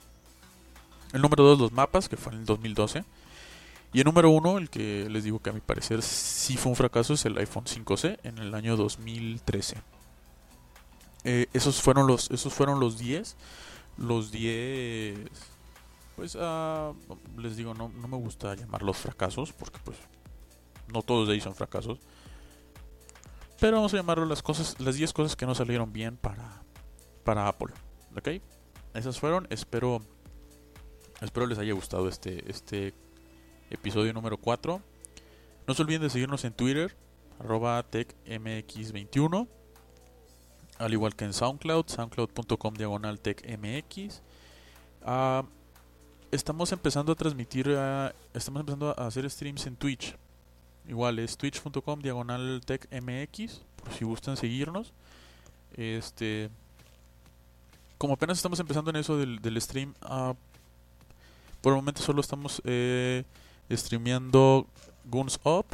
El 1.14 1.22
número 1.22 1.44
2, 1.44 1.60
los 1.60 1.72
mapas, 1.72 2.10
que 2.10 2.18
fue 2.18 2.34
en 2.34 2.40
el 2.40 2.46
2012. 2.46 3.04
Y 3.92 4.00
el 4.00 4.06
número 4.06 4.30
1, 4.30 4.58
el 4.58 4.70
que 4.70 5.08
les 5.10 5.24
digo 5.24 5.40
que 5.40 5.50
a 5.50 5.54
mi 5.54 5.60
parecer 5.60 6.02
sí 6.02 6.58
fue 6.58 6.72
un 6.72 6.76
fracaso, 6.76 7.14
es 7.14 7.26
el 7.26 7.38
iPhone 7.38 7.66
5C 7.66 8.20
en 8.24 8.38
el 8.38 8.54
año 8.54 8.78
2013. 8.78 9.78
Eh, 11.26 11.48
esos 11.54 11.82
fueron 11.82 12.08
los 12.08 12.32
esos 12.32 12.54
fueron 12.54 12.80
los 12.80 12.98
10 12.98 13.36
los 13.98 14.32
10 14.32 15.20
pues 16.20 16.38
ah, 16.38 16.92
les 17.38 17.56
digo 17.56 17.74
no, 17.74 17.88
no 17.88 18.08
me 18.10 18.18
gusta 18.18 18.54
llamarlos 18.54 18.98
fracasos 18.98 19.54
porque 19.54 19.80
pues 19.86 19.98
no 20.92 21.02
todos 21.02 21.30
de 21.30 21.36
ahí 21.36 21.40
son 21.40 21.56
fracasos. 21.56 21.98
Pero 23.58 23.78
vamos 23.78 23.94
a 23.94 23.98
llamarlo 23.98 24.26
las 24.26 24.44
cosas 24.44 24.78
las 24.82 24.96
10 24.96 25.14
cosas 25.14 25.38
que 25.38 25.46
no 25.46 25.56
salieron 25.56 25.94
bien 25.94 26.18
para 26.18 26.62
para 27.24 27.48
Apple 27.48 27.74
ok 28.18 28.44
esas 28.94 29.18
fueron. 29.18 29.48
Espero 29.50 30.02
espero 31.22 31.48
les 31.48 31.58
haya 31.58 31.72
gustado 31.72 32.10
este 32.10 32.52
este 32.52 32.94
episodio 33.70 34.12
número 34.12 34.36
4 34.36 34.82
no 35.68 35.74
se 35.74 35.82
olviden 35.82 36.02
de 36.02 36.10
seguirnos 36.10 36.44
en 36.44 36.52
Twitter 36.52 36.98
arroba 37.40 37.90
techmx21 37.90 39.48
al 40.80 40.92
igual 40.92 41.16
que 41.16 41.24
en 41.24 41.32
SoundCloud, 41.32 41.88
soundcloud.com 41.88 42.74
diagonal 42.74 43.22
techmx. 43.22 44.22
Ah, 45.02 45.44
estamos 46.32 46.72
empezando 46.72 47.12
a 47.12 47.16
transmitir, 47.16 47.70
ah, 47.78 48.14
estamos 48.34 48.62
empezando 48.62 48.90
a 48.98 49.08
hacer 49.08 49.30
streams 49.30 49.66
en 49.68 49.76
Twitch. 49.76 50.16
Igual 50.88 51.20
es 51.20 51.38
twitch.com 51.38 52.02
diagonal 52.02 52.62
techmx, 52.66 53.62
por 53.76 53.94
si 53.94 54.06
gustan 54.06 54.38
seguirnos. 54.38 54.94
Este, 55.76 56.50
como 57.98 58.14
apenas 58.14 58.38
estamos 58.38 58.60
empezando 58.60 58.90
en 58.90 58.98
eso 58.98 59.18
del, 59.18 59.40
del 59.40 59.62
stream, 59.62 59.94
ah, 60.02 60.34
por 61.62 61.74
el 61.74 61.78
momento 61.78 62.02
solo 62.02 62.22
estamos 62.22 62.62
eh, 62.66 63.24
streameando 63.70 64.66
Guns 65.06 65.40
Up, 65.44 65.66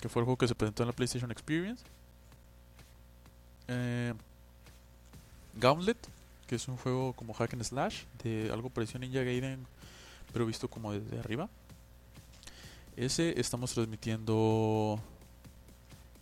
que 0.00 0.08
fue 0.08 0.20
el 0.20 0.24
juego 0.24 0.36
que 0.36 0.48
se 0.48 0.54
presentó 0.54 0.82
en 0.82 0.88
la 0.88 0.92
PlayStation 0.92 1.30
Experience. 1.30 1.84
Eh, 3.68 4.14
Gauntlet, 5.54 5.98
que 6.46 6.56
es 6.56 6.68
un 6.68 6.76
juego 6.76 7.12
como 7.14 7.32
hack 7.32 7.54
and 7.54 7.64
slash, 7.64 8.04
de 8.22 8.50
algo 8.52 8.70
parecido 8.70 8.98
a 8.98 9.00
Ninja 9.00 9.22
Gaiden, 9.22 9.66
pero 10.32 10.46
visto 10.46 10.68
como 10.68 10.92
desde 10.92 11.18
arriba. 11.18 11.48
Ese 12.96 13.40
estamos 13.40 13.72
transmitiendo 13.72 15.00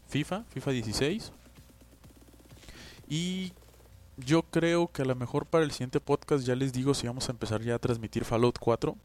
FIFA, 0.08 0.44
FIFA 0.50 0.70
16. 0.70 1.32
Y 3.08 3.52
yo 4.16 4.42
creo 4.42 4.88
que 4.88 5.02
a 5.02 5.04
lo 5.04 5.14
mejor 5.14 5.46
para 5.46 5.64
el 5.64 5.70
siguiente 5.70 6.00
podcast 6.00 6.44
ya 6.44 6.54
les 6.54 6.72
digo 6.72 6.94
si 6.94 7.06
vamos 7.06 7.28
a 7.28 7.32
empezar 7.32 7.62
ya 7.62 7.76
a 7.76 7.78
transmitir 7.78 8.24
Fallout 8.24 8.58
4. 8.58 8.96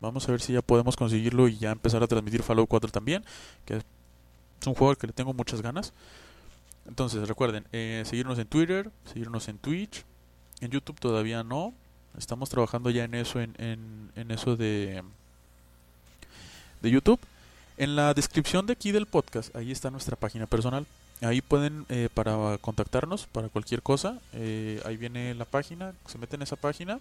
Vamos 0.00 0.28
a 0.28 0.32
ver 0.32 0.40
si 0.40 0.52
ya 0.52 0.62
podemos 0.62 0.96
conseguirlo 0.96 1.48
y 1.48 1.58
ya 1.58 1.72
empezar 1.72 2.02
a 2.02 2.06
transmitir 2.06 2.42
Fallout 2.42 2.68
4 2.68 2.90
también, 2.90 3.24
que 3.64 3.76
es 3.78 3.84
un 4.66 4.74
juego 4.74 4.90
al 4.90 4.96
que 4.96 5.08
le 5.08 5.12
tengo 5.12 5.32
muchas 5.34 5.60
ganas. 5.60 5.92
Entonces 6.86 7.26
recuerden, 7.28 7.66
eh, 7.72 8.02
seguirnos 8.06 8.38
en 8.38 8.46
Twitter, 8.46 8.90
seguirnos 9.04 9.48
en 9.48 9.58
Twitch, 9.58 10.04
en 10.60 10.70
YouTube 10.70 11.00
todavía 11.00 11.42
no. 11.42 11.74
Estamos 12.16 12.48
trabajando 12.48 12.90
ya 12.90 13.04
en 13.04 13.14
eso, 13.14 13.40
en, 13.40 13.54
en, 13.58 14.30
eso 14.30 14.56
de, 14.56 15.02
de 16.80 16.90
YouTube. 16.90 17.20
En 17.76 17.94
la 17.94 18.14
descripción 18.14 18.66
de 18.66 18.72
aquí 18.72 18.90
del 18.90 19.06
podcast, 19.06 19.54
ahí 19.54 19.70
está 19.70 19.90
nuestra 19.90 20.16
página 20.16 20.46
personal. 20.46 20.86
Ahí 21.20 21.40
pueden, 21.40 21.84
eh, 21.88 22.08
para 22.12 22.58
contactarnos, 22.58 23.26
para 23.26 23.48
cualquier 23.48 23.82
cosa, 23.82 24.20
eh, 24.32 24.80
ahí 24.84 24.96
viene 24.96 25.34
la 25.34 25.44
página, 25.44 25.92
se 26.06 26.18
meten 26.18 26.38
en 26.38 26.42
esa 26.44 26.56
página. 26.56 27.00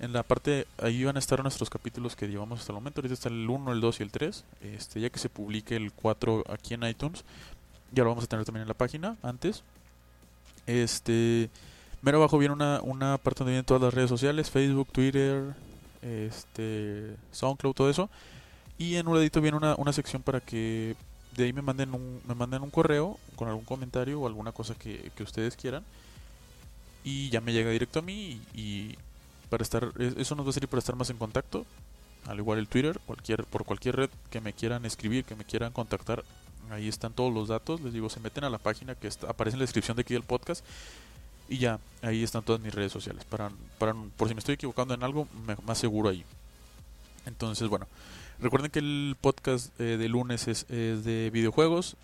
En 0.00 0.12
la 0.12 0.22
parte, 0.22 0.66
ahí 0.78 1.04
van 1.04 1.16
a 1.16 1.18
estar 1.18 1.42
nuestros 1.42 1.70
capítulos 1.70 2.16
que 2.16 2.26
llevamos 2.26 2.60
hasta 2.60 2.72
el 2.72 2.74
momento. 2.74 3.00
Ahorita 3.00 3.14
está 3.14 3.28
el 3.28 3.48
1, 3.48 3.72
el 3.72 3.80
2 3.80 4.00
y 4.00 4.02
el 4.02 4.10
3. 4.10 4.44
Este, 4.62 5.00
ya 5.00 5.10
que 5.10 5.18
se 5.18 5.28
publique 5.28 5.76
el 5.76 5.92
4 5.92 6.44
aquí 6.48 6.74
en 6.74 6.82
iTunes, 6.84 7.24
ya 7.92 8.02
lo 8.02 8.10
vamos 8.10 8.24
a 8.24 8.26
tener 8.26 8.44
también 8.44 8.62
en 8.62 8.68
la 8.68 8.74
página 8.74 9.16
antes. 9.22 9.62
Este, 10.66 11.50
mero 12.02 12.18
abajo 12.18 12.38
viene 12.38 12.54
una, 12.54 12.80
una 12.82 13.18
parte 13.18 13.40
donde 13.40 13.52
vienen 13.52 13.64
todas 13.64 13.82
las 13.82 13.94
redes 13.94 14.10
sociales, 14.10 14.50
Facebook, 14.50 14.88
Twitter, 14.92 15.54
este, 16.02 17.16
SoundCloud, 17.30 17.74
todo 17.74 17.90
eso. 17.90 18.10
Y 18.78 18.96
en 18.96 19.06
un 19.06 19.16
ladito 19.16 19.40
viene 19.40 19.56
una, 19.56 19.74
una 19.76 19.92
sección 19.92 20.22
para 20.22 20.40
que 20.40 20.96
de 21.36 21.44
ahí 21.44 21.52
me 21.52 21.62
manden 21.62 21.94
un, 21.94 22.20
me 22.26 22.34
manden 22.34 22.62
un 22.62 22.70
correo 22.70 23.18
con 23.36 23.48
algún 23.48 23.64
comentario 23.64 24.20
o 24.20 24.26
alguna 24.26 24.52
cosa 24.52 24.74
que, 24.74 25.10
que 25.16 25.22
ustedes 25.22 25.56
quieran. 25.56 25.84
Y 27.04 27.30
ya 27.30 27.40
me 27.40 27.52
llega 27.52 27.70
directo 27.70 28.00
a 28.00 28.02
mí 28.02 28.40
y, 28.54 28.96
para 29.48 29.62
estar, 29.62 29.92
eso 29.98 30.34
nos 30.34 30.46
va 30.46 30.50
a 30.50 30.52
servir 30.52 30.68
para 30.68 30.80
estar 30.80 30.96
más 30.96 31.10
en 31.10 31.16
contacto. 31.16 31.64
Al 32.26 32.38
igual 32.38 32.58
el 32.58 32.68
Twitter, 32.68 33.00
cualquier, 33.06 33.44
por 33.44 33.64
cualquier 33.64 33.96
red 33.96 34.10
que 34.30 34.40
me 34.40 34.52
quieran 34.52 34.84
escribir, 34.84 35.24
que 35.24 35.34
me 35.34 35.44
quieran 35.44 35.72
contactar, 35.72 36.24
Ahí 36.72 36.88
están 36.88 37.12
todos 37.12 37.32
los 37.32 37.48
datos. 37.48 37.80
Les 37.80 37.92
digo, 37.92 38.08
se 38.08 38.20
meten 38.20 38.44
a 38.44 38.50
la 38.50 38.58
página 38.58 38.94
que 38.94 39.08
aparece 39.28 39.56
en 39.56 39.58
la 39.58 39.64
descripción 39.64 39.96
de 39.96 40.02
aquí 40.02 40.14
del 40.14 40.22
podcast. 40.22 40.64
Y 41.52 41.58
ya, 41.58 41.78
ahí 42.00 42.22
están 42.22 42.42
todas 42.42 42.62
mis 42.62 42.74
redes 42.74 42.90
sociales. 42.90 43.26
Para, 43.26 43.50
para 43.78 43.92
por 44.16 44.26
si 44.26 44.34
me 44.34 44.38
estoy 44.38 44.54
equivocando 44.54 44.94
en 44.94 45.02
algo, 45.02 45.28
más 45.66 45.76
seguro 45.76 46.08
ahí. 46.08 46.24
Entonces, 47.26 47.68
bueno, 47.68 47.86
recuerden 48.40 48.70
que 48.70 48.78
el 48.78 49.16
podcast 49.20 49.78
eh, 49.78 49.98
de 49.98 50.08
lunes 50.08 50.48
es, 50.48 50.64
es 50.70 51.04
de 51.04 51.28
videojuegos, 51.30 51.96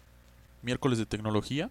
miércoles 0.61 0.99
de 0.99 1.07
tecnología 1.07 1.71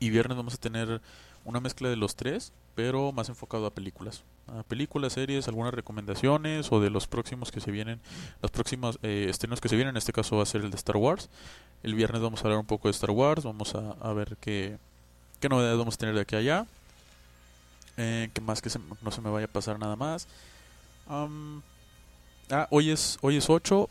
y 0.00 0.10
viernes 0.10 0.36
vamos 0.36 0.54
a 0.54 0.56
tener 0.56 1.00
una 1.44 1.60
mezcla 1.60 1.88
de 1.88 1.94
los 1.94 2.16
tres, 2.16 2.52
pero 2.74 3.12
más 3.12 3.28
enfocado 3.28 3.66
a 3.66 3.70
películas 3.70 4.24
a 4.46 4.62
películas, 4.62 5.14
series, 5.14 5.48
algunas 5.48 5.72
recomendaciones 5.72 6.70
o 6.70 6.80
de 6.80 6.90
los 6.90 7.06
próximos 7.06 7.50
que 7.50 7.60
se 7.60 7.70
vienen, 7.70 8.00
los 8.42 8.50
próximos 8.50 8.98
eh, 9.02 9.26
estrenos 9.28 9.60
que 9.60 9.68
se 9.68 9.76
vienen, 9.76 9.94
en 9.94 9.96
este 9.96 10.12
caso 10.12 10.36
va 10.36 10.42
a 10.42 10.46
ser 10.46 10.62
el 10.62 10.70
de 10.70 10.76
Star 10.76 10.96
Wars. 10.96 11.30
El 11.82 11.94
viernes 11.94 12.20
vamos 12.20 12.40
a 12.40 12.44
hablar 12.44 12.58
un 12.58 12.66
poco 12.66 12.88
de 12.88 12.92
Star 12.92 13.10
Wars, 13.10 13.44
vamos 13.44 13.74
a, 13.74 14.12
ver 14.12 14.36
qué, 14.40 14.78
qué 15.44 15.48
novedades 15.50 15.76
vamos 15.76 15.96
a 15.96 15.98
tener 15.98 16.14
de 16.14 16.22
aquí 16.22 16.36
allá. 16.36 16.66
Eh, 17.98 18.30
que 18.32 18.40
más 18.40 18.62
que 18.62 18.70
no 19.02 19.10
se 19.10 19.20
me 19.20 19.28
vaya 19.28 19.44
a 19.44 19.48
pasar 19.52 19.78
nada 19.78 19.94
más. 19.94 20.26
ah, 21.06 21.28
hoy 22.70 22.90
es 22.90 23.18
hoy 23.20 23.36
es 23.36 23.50
8 23.50 23.90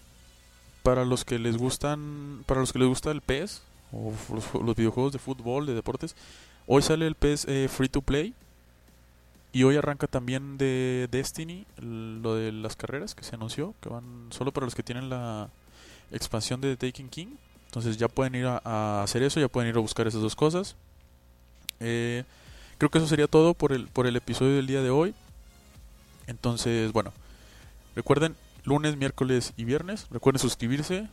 para 0.81 1.05
los 1.05 1.23
que 1.23 1.37
les 1.37 1.55
gustan 1.55 2.43
para 2.47 2.59
los 2.59 2.73
que 2.73 2.79
les 2.79 2.87
gusta 2.87 3.11
el 3.11 3.21
PES 3.21 3.61
o 3.91 4.11
los, 4.63 4.75
videojuegos 4.75 5.13
de 5.13 5.19
fútbol, 5.19 5.67
de 5.67 5.75
deportes. 5.75 6.15
Hoy 6.65 6.81
sale 6.81 7.05
el 7.05 7.13
PES 7.13 7.45
eh, 7.47 7.67
Free 7.69 7.89
to 7.89 8.01
Play 8.01 8.33
y 9.51 9.61
hoy 9.61 9.77
arranca 9.77 10.07
también 10.07 10.57
de 10.57 11.07
Destiny, 11.11 11.67
lo 11.77 12.33
de 12.33 12.51
las 12.51 12.75
carreras 12.75 13.13
que 13.13 13.23
se 13.23 13.35
anunció, 13.35 13.75
que 13.79 13.89
van 13.89 14.25
solo 14.31 14.51
para 14.51 14.65
los 14.65 14.73
que 14.73 14.81
tienen 14.81 15.07
la 15.07 15.51
expansión 16.11 16.61
de 16.61 16.75
The 16.75 16.87
Taking 16.87 17.09
King. 17.09 17.35
Entonces 17.67 17.97
ya 17.97 18.07
pueden 18.07 18.33
ir 18.33 18.47
a, 18.47 19.03
hacer 19.03 19.21
eso, 19.21 19.39
ya 19.39 19.49
pueden 19.49 19.69
ir 19.69 19.77
a 19.77 19.81
buscar 19.81 20.07
esas 20.07 20.21
dos 20.21 20.35
cosas. 20.35 20.75
Eh, 21.83 22.23
creo 22.77 22.89
que 22.89 22.97
eso 22.97 23.07
sería 23.07 23.27
todo 23.27 23.53
por 23.53 23.73
el, 23.73 23.87
por 23.87 24.07
el 24.07 24.15
episodio 24.15 24.55
del 24.55 24.67
día 24.67 24.81
de 24.81 24.89
hoy. 24.89 25.13
Entonces, 26.27 26.91
bueno, 26.93 27.11
recuerden 27.95 28.35
lunes, 28.63 28.97
miércoles 28.97 29.53
y 29.57 29.65
viernes. 29.65 30.07
Recuerden 30.09 30.39
suscribirse, 30.39 31.07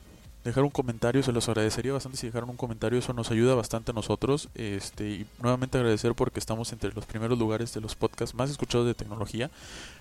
dejar 0.44 0.64
un 0.64 0.70
comentario, 0.70 1.22
se 1.22 1.32
los 1.32 1.48
agradecería 1.48 1.92
bastante 1.92 2.18
si 2.18 2.26
dejaron 2.26 2.50
un 2.50 2.56
comentario, 2.56 2.98
eso 2.98 3.12
nos 3.12 3.30
ayuda 3.30 3.54
bastante 3.54 3.90
a 3.90 3.94
nosotros. 3.94 4.48
Este, 4.54 5.08
y 5.08 5.26
nuevamente 5.40 5.78
agradecer 5.78 6.14
porque 6.14 6.40
estamos 6.40 6.72
entre 6.72 6.92
los 6.92 7.04
primeros 7.06 7.38
lugares 7.38 7.74
de 7.74 7.80
los 7.80 7.94
podcasts 7.94 8.34
más 8.34 8.50
escuchados 8.50 8.86
de 8.86 8.94
tecnología. 8.94 9.50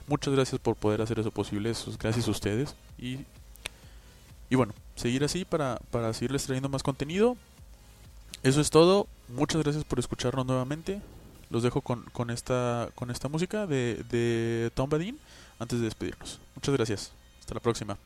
Muchas 0.08 0.34
gracias 0.34 0.62
por 0.62 0.76
poder 0.76 1.02
hacer 1.02 1.20
eso 1.20 1.32
posible, 1.32 1.74
gracias 2.00 2.28
a 2.28 2.32
ustedes. 2.32 2.76
Y, 2.98 3.20
y 4.50 4.56
bueno, 4.56 4.74
seguir 4.96 5.24
así 5.24 5.46
para, 5.46 5.80
para 5.92 6.14
seguirles 6.14 6.46
trayendo 6.46 6.70
más 6.70 6.84
contenido. 6.84 7.36
Eso 8.44 8.62
es 8.62 8.70
todo, 8.70 9.08
muchas 9.28 9.62
gracias 9.62 9.84
por 9.84 10.00
escucharnos 10.00 10.46
nuevamente. 10.46 11.02
Los 11.50 11.64
dejo 11.64 11.82
con, 11.82 12.04
con, 12.12 12.30
esta, 12.30 12.90
con 12.96 13.10
esta 13.10 13.28
música 13.28 13.66
de, 13.66 14.04
de 14.10 14.72
Tom 14.76 14.90
Badin 14.90 15.20
antes 15.58 15.80
de 15.80 15.86
despedirnos. 15.86 16.40
Muchas 16.56 16.76
gracias. 16.76 17.12
Hasta 17.40 17.56
la 17.56 17.60
próxima. 17.60 17.98